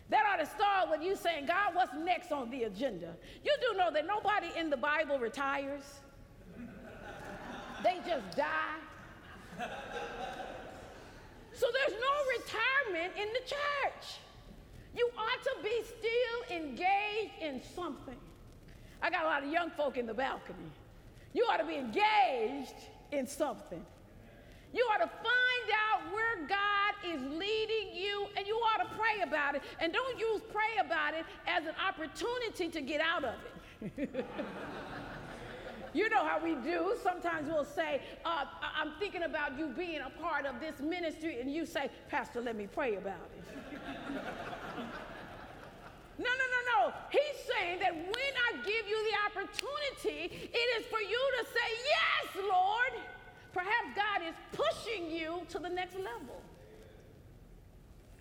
[0.08, 3.14] That ought to start with you saying, God, what's next on the agenda?
[3.44, 5.82] You do know that nobody in the Bible retires,
[7.84, 8.78] they just die.
[11.52, 14.16] So there's no retirement in the church.
[14.96, 18.16] You ought to be still engaged in something.
[19.02, 20.70] I got a lot of young folk in the balcony.
[21.36, 22.76] You ought to be engaged
[23.12, 23.84] in something.
[24.72, 29.20] You ought to find out where God is leading you, and you ought to pray
[29.22, 29.60] about it.
[29.78, 33.34] And don't use pray about it as an opportunity to get out of
[33.82, 34.08] it.
[35.92, 36.94] you know how we do.
[37.02, 41.52] Sometimes we'll say, uh, I'm thinking about you being a part of this ministry, and
[41.52, 44.22] you say, Pastor, let me pray about it.
[46.18, 46.94] No, no, no, no.
[47.10, 51.68] He's saying that when I give you the opportunity, it is for you to say,
[51.84, 53.02] Yes, Lord.
[53.52, 56.42] Perhaps God is pushing you to the next level.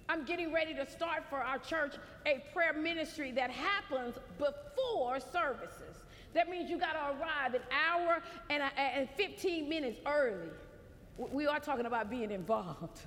[0.07, 6.03] I'm getting ready to start for our church a prayer ministry that happens before services.
[6.33, 10.49] That means you got to arrive an hour and, a, and 15 minutes early.
[11.17, 13.01] We are talking about being involved.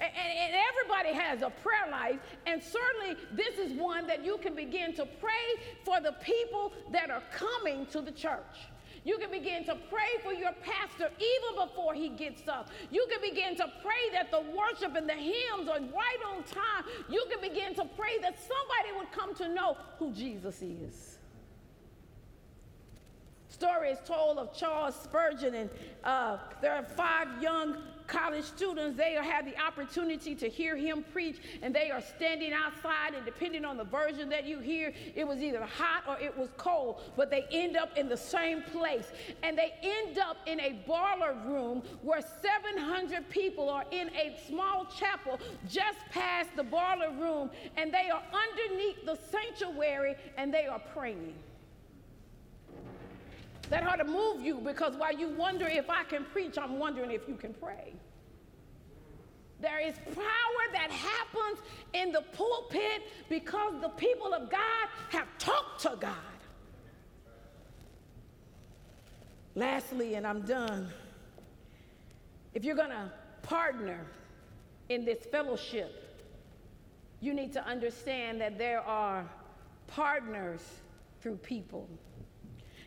[0.00, 4.54] And, and, everybody has a prayer life, and certainly this is one that you can
[4.54, 8.68] begin to pray for the people that are coming to the church.
[9.06, 12.70] You can begin to pray for your pastor even before he gets up.
[12.90, 16.84] You can begin to pray that the worship and the hymns are right on time.
[17.08, 21.18] You can begin to pray that somebody would come to know who Jesus is.
[23.48, 25.70] Story is told of Charles Spurgeon, and
[26.02, 27.76] uh, there are five young
[28.06, 33.14] college students, they have the opportunity to hear him preach, and they are standing outside,
[33.14, 36.48] and depending on the version that you hear, it was either hot or it was
[36.56, 39.06] cold, but they end up in the same place.
[39.42, 44.86] And they end up in a boiler room where 700 people are in a small
[44.86, 45.38] chapel
[45.68, 51.34] just past the boiler room, and they are underneath the sanctuary and they are praying.
[53.70, 57.10] That ought to move you because while you wonder if I can preach, I'm wondering
[57.10, 57.94] if you can pray.
[59.60, 61.58] There is power that happens
[61.94, 66.14] in the pulpit because the people of God have talked to God.
[69.54, 70.88] Lastly, and I'm done,
[72.52, 73.10] if you're going to
[73.42, 74.04] partner
[74.90, 76.02] in this fellowship,
[77.20, 79.28] you need to understand that there are
[79.86, 80.60] partners
[81.22, 81.88] through people.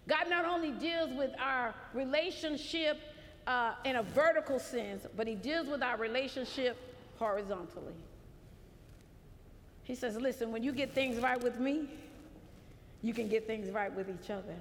[0.10, 3.00] God not only deals with our relationship
[3.46, 6.78] uh, in a vertical sense, but He deals with our relationship
[7.20, 7.94] horizontally.
[9.84, 11.88] He says, Listen, when you get things right with me,
[13.04, 14.56] you can get things right with each other.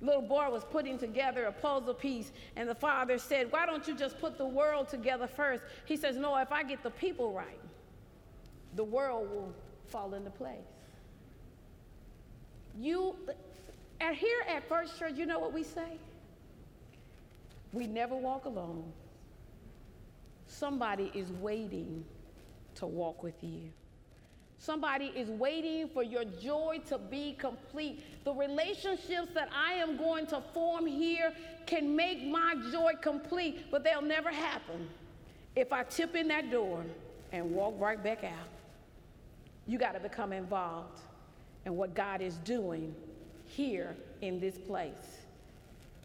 [0.00, 3.96] Little boy was putting together a puzzle piece, and the father said, Why don't you
[3.96, 5.64] just put the world together first?
[5.86, 7.60] He says, No, if I get the people right,
[8.76, 9.52] the world will
[9.88, 10.58] fall into place.
[12.78, 13.16] You,
[14.00, 15.98] and here at First Church, you know what we say?
[17.72, 18.92] We never walk alone.
[20.46, 22.04] Somebody is waiting
[22.76, 23.70] to walk with you.
[24.58, 28.24] Somebody is waiting for your joy to be complete.
[28.24, 31.34] The relationships that I am going to form here
[31.66, 34.88] can make my joy complete, but they'll never happen
[35.56, 36.84] if I tip in that door
[37.32, 38.48] and walk right back out.
[39.66, 41.00] You got to become involved
[41.66, 42.94] in what God is doing
[43.56, 44.92] here in this place.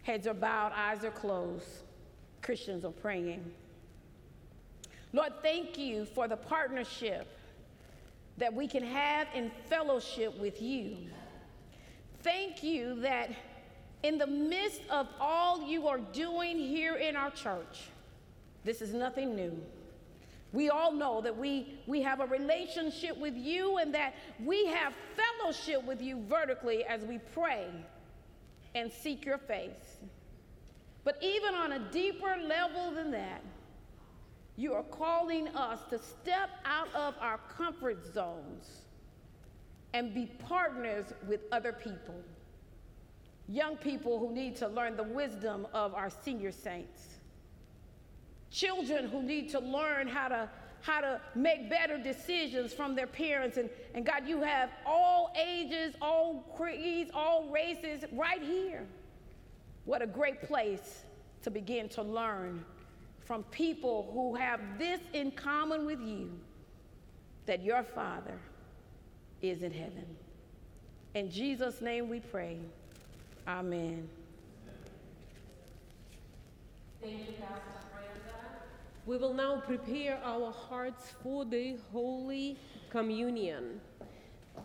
[0.03, 1.67] Heads are bowed, eyes are closed.
[2.41, 3.43] Christians are praying.
[5.13, 7.27] Lord, thank you for the partnership
[8.37, 10.97] that we can have in fellowship with you.
[12.21, 13.31] Thank you that
[14.03, 17.89] in the midst of all you are doing here in our church,
[18.63, 19.59] this is nothing new.
[20.51, 24.93] We all know that we, we have a relationship with you and that we have
[25.15, 27.67] fellowship with you vertically as we pray
[28.73, 29.97] and seek your face.
[31.03, 33.43] But even on a deeper level than that,
[34.57, 38.81] you are calling us to step out of our comfort zones
[39.93, 42.15] and be partners with other people.
[43.47, 47.08] Young people who need to learn the wisdom of our senior saints.
[48.51, 50.49] Children who need to learn how to
[50.81, 53.57] how to make better decisions from their parents.
[53.57, 58.85] And, and God, you have all ages, all creeds, all races right here.
[59.85, 61.03] What a great place
[61.43, 62.63] to begin to learn
[63.25, 66.31] from people who have this in common with you
[67.45, 68.39] that your Father
[69.41, 70.05] is in heaven.
[71.15, 72.57] In Jesus' name we pray.
[73.47, 74.07] Amen.
[77.01, 77.78] Thank you, Pastor.
[79.09, 82.59] We will now prepare our hearts for the Holy
[82.91, 83.81] Communion.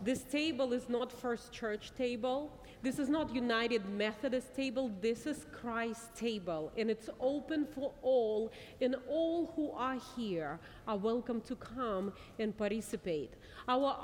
[0.03, 2.51] This table is not First Church table.
[2.83, 4.91] This is not United Methodist table.
[5.01, 8.51] This is Christ's table, and it's open for all.
[8.81, 13.33] And all who are here are welcome to come and participate.
[13.67, 13.97] Our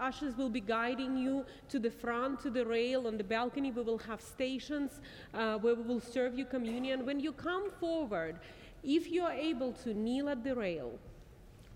[0.00, 3.70] ushers will be guiding you to the front, to the rail, on the balcony.
[3.70, 5.00] We will have stations
[5.32, 7.06] uh, where we will serve you communion.
[7.06, 8.40] When you come forward,
[8.84, 10.98] if you are able to kneel at the rail,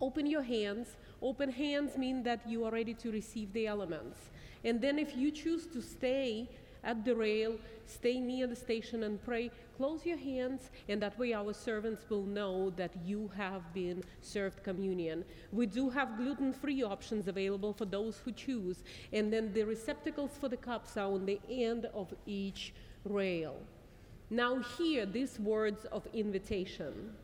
[0.00, 0.96] open your hands.
[1.20, 4.18] Open hands mean that you are ready to receive the elements.
[4.64, 6.48] And then if you choose to stay
[6.84, 7.56] at the rail,
[7.86, 9.50] stay near the station and pray.
[9.76, 14.62] Close your hands, and that way our servants will know that you have been served
[14.62, 15.24] communion.
[15.52, 20.32] We do have gluten free options available for those who choose, and then the receptacles
[20.38, 23.56] for the cups are on the end of each rail.
[24.30, 27.14] Now, hear these words of invitation.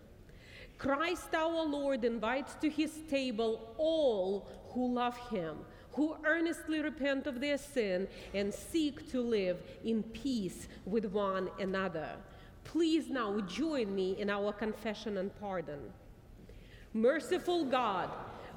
[0.78, 5.58] Christ our Lord invites to his table all who love him,
[5.92, 12.16] who earnestly repent of their sin and seek to live in peace with one another.
[12.64, 15.78] Please now join me in our confession and pardon.
[16.92, 18.10] Merciful God,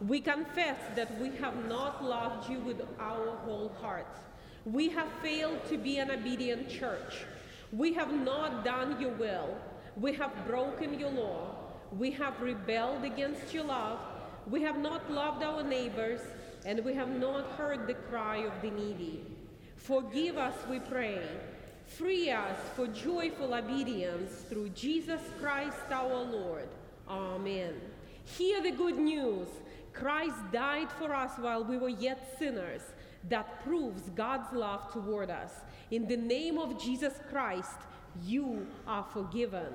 [0.08, 4.20] we confess that we have not loved you with our whole heart.
[4.66, 7.26] We have failed to be an obedient church.
[7.72, 9.58] We have not done your will.
[10.00, 11.56] We have broken your law.
[11.98, 14.00] We have rebelled against your love.
[14.50, 16.22] We have not loved our neighbors,
[16.66, 19.22] and we have not heard the cry of the needy.
[19.76, 21.22] Forgive us, we pray.
[21.86, 26.68] Free us for joyful obedience through Jesus Christ our Lord.
[27.10, 27.74] Amen.
[28.26, 29.48] Hear the good news.
[29.94, 32.82] Christ died for us while we were yet sinners.
[33.30, 35.52] That proves God's love toward us.
[35.92, 37.78] In the name of Jesus Christ,
[38.24, 39.74] you are forgiven.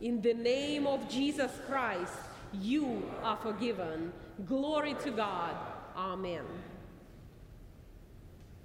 [0.00, 2.14] In the name of Jesus Christ,
[2.52, 4.12] you are forgiven.
[4.46, 5.54] Glory to God.
[5.96, 6.44] Amen.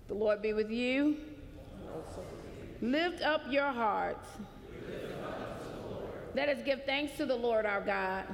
[0.08, 1.18] The Lord be with you.
[2.82, 4.28] Lift up your hearts.
[6.36, 8.26] Let us give thanks to the Lord our God.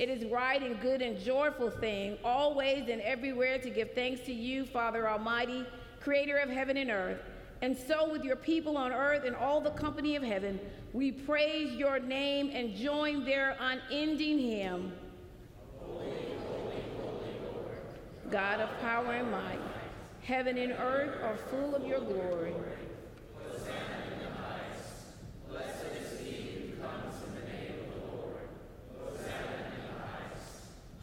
[0.00, 4.32] It is right and good and joyful thing, always and everywhere to give thanks to
[4.32, 5.66] you, Father Almighty,
[6.00, 7.20] creator of heaven and earth.
[7.60, 10.58] And so, with your people on earth and all the company of heaven,
[10.94, 14.92] we praise your name and join their unending hymn.
[18.30, 19.58] God of power and might,
[20.22, 22.54] heaven and earth are full of your glory.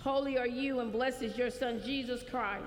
[0.08, 2.64] Holy are you, and blessed is your Son, Jesus Christ.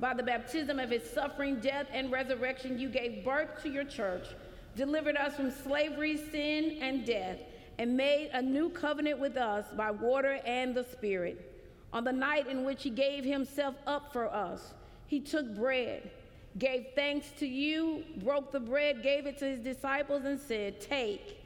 [0.00, 4.26] By the baptism of his suffering, death, and resurrection, you gave birth to your church,
[4.74, 7.36] delivered us from slavery, sin, and death,
[7.78, 11.62] and made a new covenant with us by water and the Spirit.
[11.92, 14.72] On the night in which he gave himself up for us,
[15.08, 16.10] he took bread,
[16.56, 21.36] gave thanks to you, broke the bread, gave it to his disciples, and said, Take,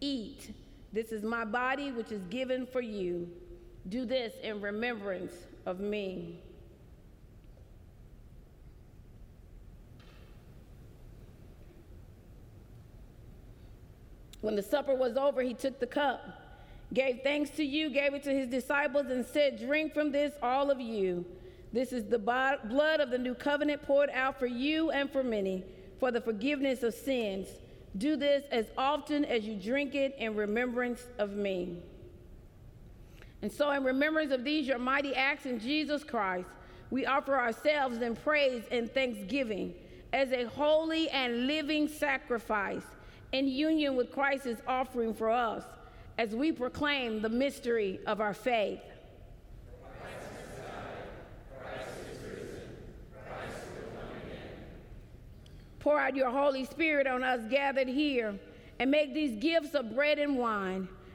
[0.00, 0.54] eat.
[0.92, 3.28] This is my body, which is given for you.
[3.88, 5.32] Do this in remembrance
[5.66, 6.40] of me.
[14.40, 16.20] When the supper was over, he took the cup,
[16.92, 20.70] gave thanks to you, gave it to his disciples, and said, Drink from this, all
[20.70, 21.24] of you.
[21.72, 25.64] This is the blood of the new covenant poured out for you and for many
[25.98, 27.48] for the forgiveness of sins.
[27.96, 31.78] Do this as often as you drink it in remembrance of me.
[33.42, 36.48] And so, in remembrance of these, your mighty acts in Jesus Christ,
[36.90, 39.74] we offer ourselves in praise and thanksgiving
[40.12, 42.84] as a holy and living sacrifice
[43.32, 45.64] in union with Christ's offering for us
[46.18, 48.80] as we proclaim the mystery of our faith.
[51.60, 52.60] Christ is risen,
[53.26, 54.48] Christ will come again.
[55.80, 58.38] Pour out your Holy Spirit on us gathered here
[58.78, 60.88] and make these gifts of bread and wine.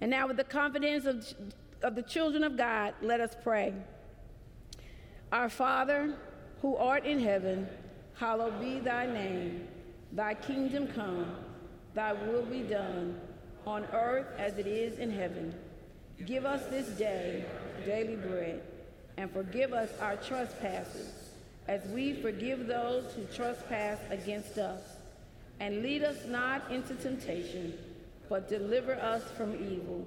[0.00, 1.26] And now, with the confidence of,
[1.82, 3.74] of the children of God, let us pray.
[5.32, 6.14] Our Father,
[6.62, 7.68] who art in heaven,
[8.14, 9.68] hallowed be thy name.
[10.12, 11.36] Thy kingdom come,
[11.94, 13.20] thy will be done,
[13.66, 15.54] on earth as it is in heaven.
[16.26, 17.44] Give us this day
[17.86, 18.60] daily bread,
[19.16, 21.12] and forgive us our trespasses,
[21.68, 24.82] as we forgive those who trespass against us.
[25.60, 27.74] And lead us not into temptation,
[28.30, 30.06] but deliver us from evil.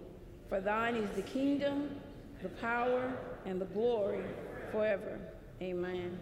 [0.49, 1.89] For thine is the kingdom,
[2.41, 3.13] the power,
[3.45, 4.24] and the glory
[4.71, 5.19] forever.
[5.61, 6.17] Amen.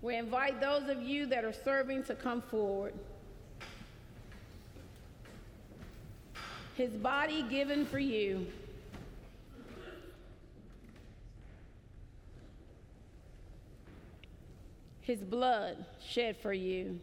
[0.00, 2.94] We invite those of you that are serving to come forward.
[6.76, 8.46] His body given for you.
[15.06, 16.98] his blood shed for you.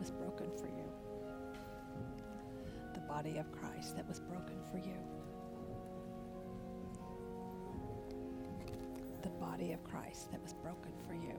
[0.00, 0.90] Was broken for you.
[2.94, 4.96] The body of Christ that was broken for you.
[9.22, 11.36] The body of Christ that was broken for you.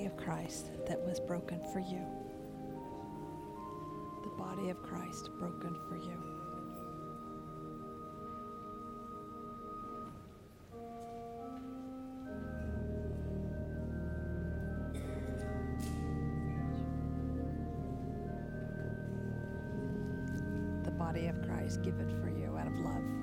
[0.00, 2.00] Body of Christ that was broken for you.
[4.22, 6.16] The body of Christ broken for you.
[20.82, 23.19] The body of Christ given for you out of love.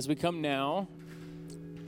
[0.00, 0.88] As we come now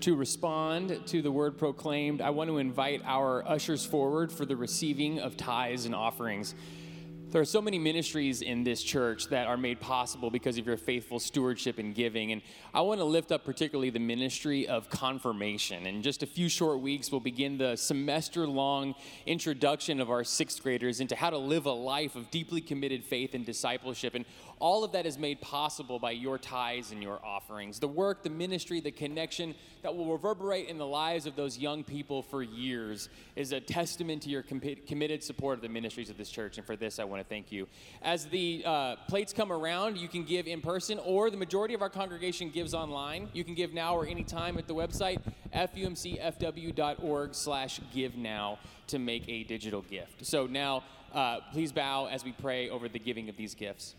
[0.00, 4.54] to respond to the word proclaimed, I want to invite our ushers forward for the
[4.54, 6.54] receiving of tithes and offerings.
[7.32, 10.76] There are so many ministries in this church that are made possible because of your
[10.76, 12.30] faithful stewardship and giving.
[12.30, 12.42] And
[12.74, 15.86] I want to lift up particularly the ministry of confirmation.
[15.86, 18.94] In just a few short weeks, we'll begin the semester long
[19.24, 23.32] introduction of our sixth graders into how to live a life of deeply committed faith
[23.32, 24.14] and discipleship.
[24.14, 24.26] And
[24.58, 27.80] all of that is made possible by your tithes and your offerings.
[27.80, 31.82] The work, the ministry, the connection that will reverberate in the lives of those young
[31.82, 36.18] people for years is a testament to your com- committed support of the ministries of
[36.18, 36.58] this church.
[36.58, 37.68] And for this, I want to thank you.
[38.02, 41.82] As the uh, plates come around, you can give in person, or the majority of
[41.82, 43.28] our congregation gives online.
[43.32, 45.20] You can give now or anytime at the website,
[45.54, 48.58] fumcfw.org slash give now
[48.88, 50.26] to make a digital gift.
[50.26, 50.84] So now,
[51.14, 53.94] uh, please bow as we pray over the giving of these gifts.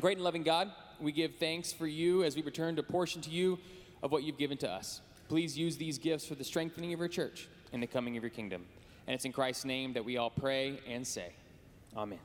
[0.00, 0.70] Great and loving God,
[1.00, 3.58] we give thanks for you as we return to portion to you
[4.02, 5.00] of what you've given to us.
[5.28, 8.30] Please use these gifts for the strengthening of your church and the coming of your
[8.30, 8.64] kingdom.
[9.06, 11.32] And it's in Christ's name that we all pray and say,
[11.96, 12.18] Amen.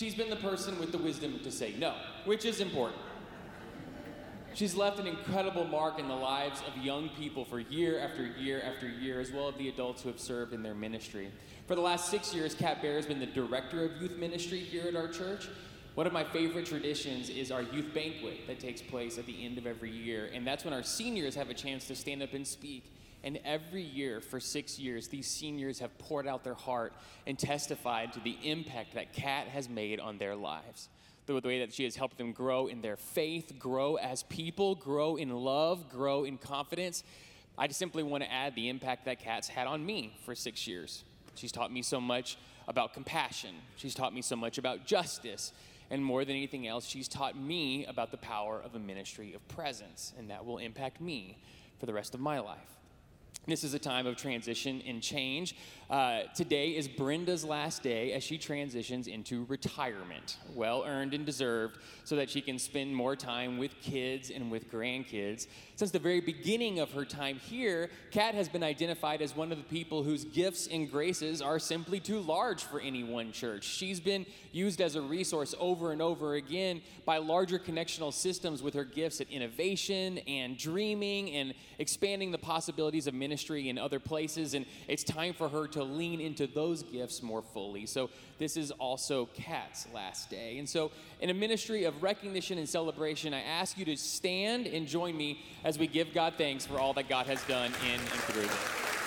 [0.00, 1.94] She's been the person with the wisdom to say no,
[2.24, 2.98] which is important.
[4.54, 8.62] She's left an incredible mark in the lives of young people for year after year
[8.62, 11.30] after year, as well as the adults who have served in their ministry.
[11.68, 14.86] For the last six years, Kat Bear has been the director of youth ministry here
[14.88, 15.48] at our church.
[15.94, 19.58] One of my favorite traditions is our youth banquet that takes place at the end
[19.58, 22.46] of every year, and that's when our seniors have a chance to stand up and
[22.46, 22.90] speak.
[23.22, 26.92] And every year for six years, these seniors have poured out their heart
[27.26, 30.88] and testified to the impact that Kat has made on their lives
[31.38, 35.16] the way that she has helped them grow in their faith, grow as people, grow
[35.16, 37.04] in love, grow in confidence.
[37.58, 40.66] I just simply want to add the impact that Kat's had on me for six
[40.66, 41.04] years.
[41.34, 45.52] She's taught me so much about compassion, she's taught me so much about justice.
[45.92, 49.46] And more than anything else, she's taught me about the power of a ministry of
[49.48, 51.36] presence, and that will impact me
[51.80, 52.79] for the rest of my life.
[53.50, 55.56] This is a time of transition and change.
[55.90, 61.78] Uh, today is Brenda's last day as she transitions into retirement, well earned and deserved,
[62.04, 65.48] so that she can spend more time with kids and with grandkids.
[65.74, 69.58] Since the very beginning of her time here, Kat has been identified as one of
[69.58, 73.64] the people whose gifts and graces are simply too large for any one church.
[73.64, 78.74] She's been used as a resource over and over again by larger connectional systems with
[78.74, 84.54] her gifts at innovation and dreaming and expanding the possibilities of ministry in other places.
[84.54, 87.86] And it's time for her to to lean into those gifts more fully.
[87.86, 90.58] So, this is also Kat's last day.
[90.58, 90.90] And so,
[91.20, 95.44] in a ministry of recognition and celebration, I ask you to stand and join me
[95.64, 98.99] as we give God thanks for all that God has done in and through.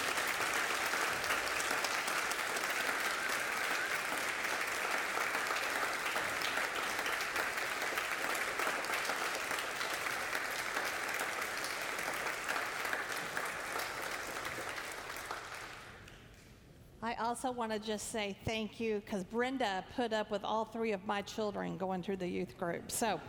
[17.43, 21.05] Also want to just say thank you because Brenda put up with all three of
[21.05, 22.89] my children going through the youth group.
[22.89, 23.19] So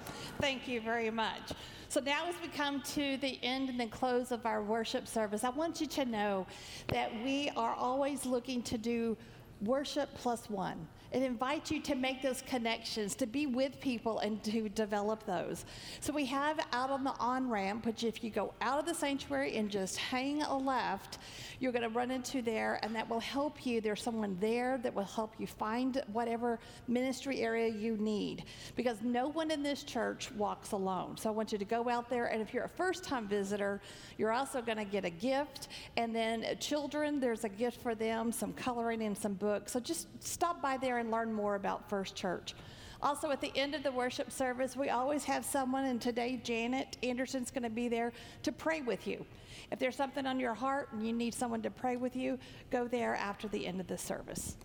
[0.40, 1.52] thank you very much.
[1.88, 5.42] So now, as we come to the end and the close of our worship service,
[5.42, 6.46] I want you to know
[6.88, 9.16] that we are always looking to do
[9.62, 10.86] worship plus one.
[11.14, 15.64] It invites you to make those connections, to be with people and to develop those.
[16.00, 18.94] So we have out on the on ramp, which if you go out of the
[18.94, 21.18] sanctuary and just hang a left,
[21.60, 23.80] you're going to run into there, and that will help you.
[23.80, 26.58] There's someone there that will help you find whatever
[26.88, 31.16] ministry area you need because no one in this church walks alone.
[31.16, 33.80] So I want you to go out there, and if you're a first time visitor,
[34.18, 35.68] you're also going to get a gift.
[35.96, 39.70] And then children, there's a gift for them, some coloring and some books.
[39.70, 42.54] So just stop by there and learn more about First Church.
[43.02, 46.96] Also, at the end of the worship service, we always have someone, and today Janet
[47.02, 48.12] Anderson's going to be there
[48.42, 49.24] to pray with you.
[49.70, 52.38] If there's something on your heart and you need someone to pray with you,
[52.70, 54.56] go there after the end of the service.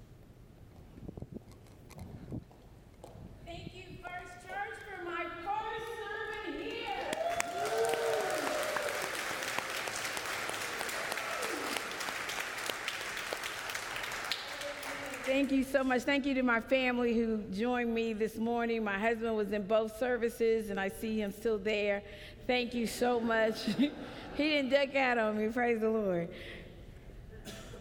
[15.29, 16.01] Thank you so much.
[16.01, 18.83] Thank you to my family who joined me this morning.
[18.83, 22.01] My husband was in both services, and I see him still there.
[22.47, 23.61] Thank you so much.
[23.75, 23.91] he
[24.37, 25.49] didn't duck out on me.
[25.49, 26.29] Praise the Lord.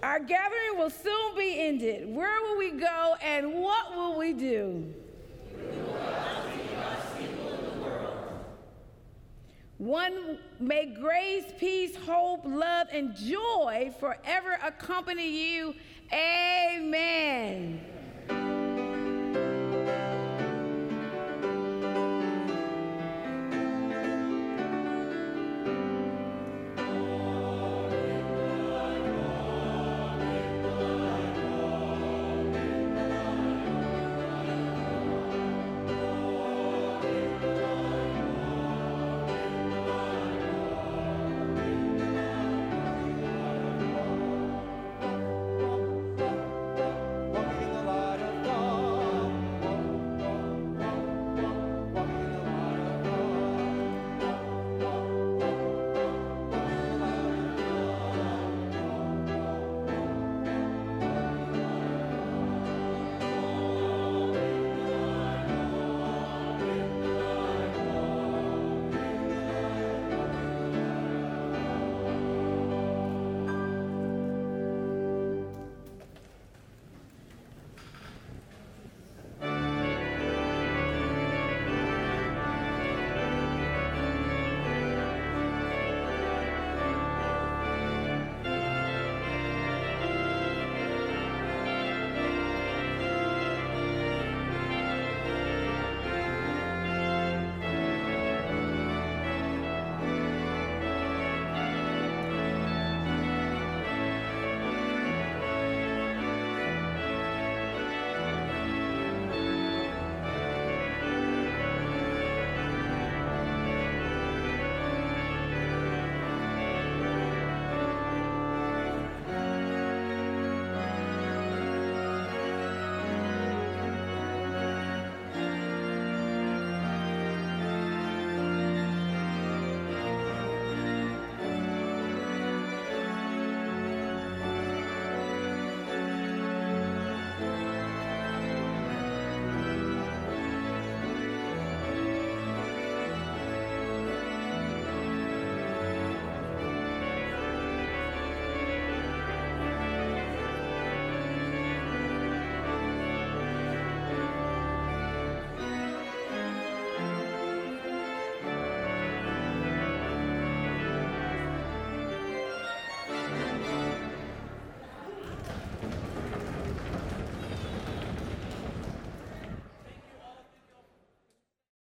[0.02, 2.14] Our gathering will soon be ended.
[2.14, 4.92] Where will we go, and what will we do?
[9.78, 15.74] One, may grace, peace, hope, love, and joy forever accompany you
[16.12, 17.80] Amen.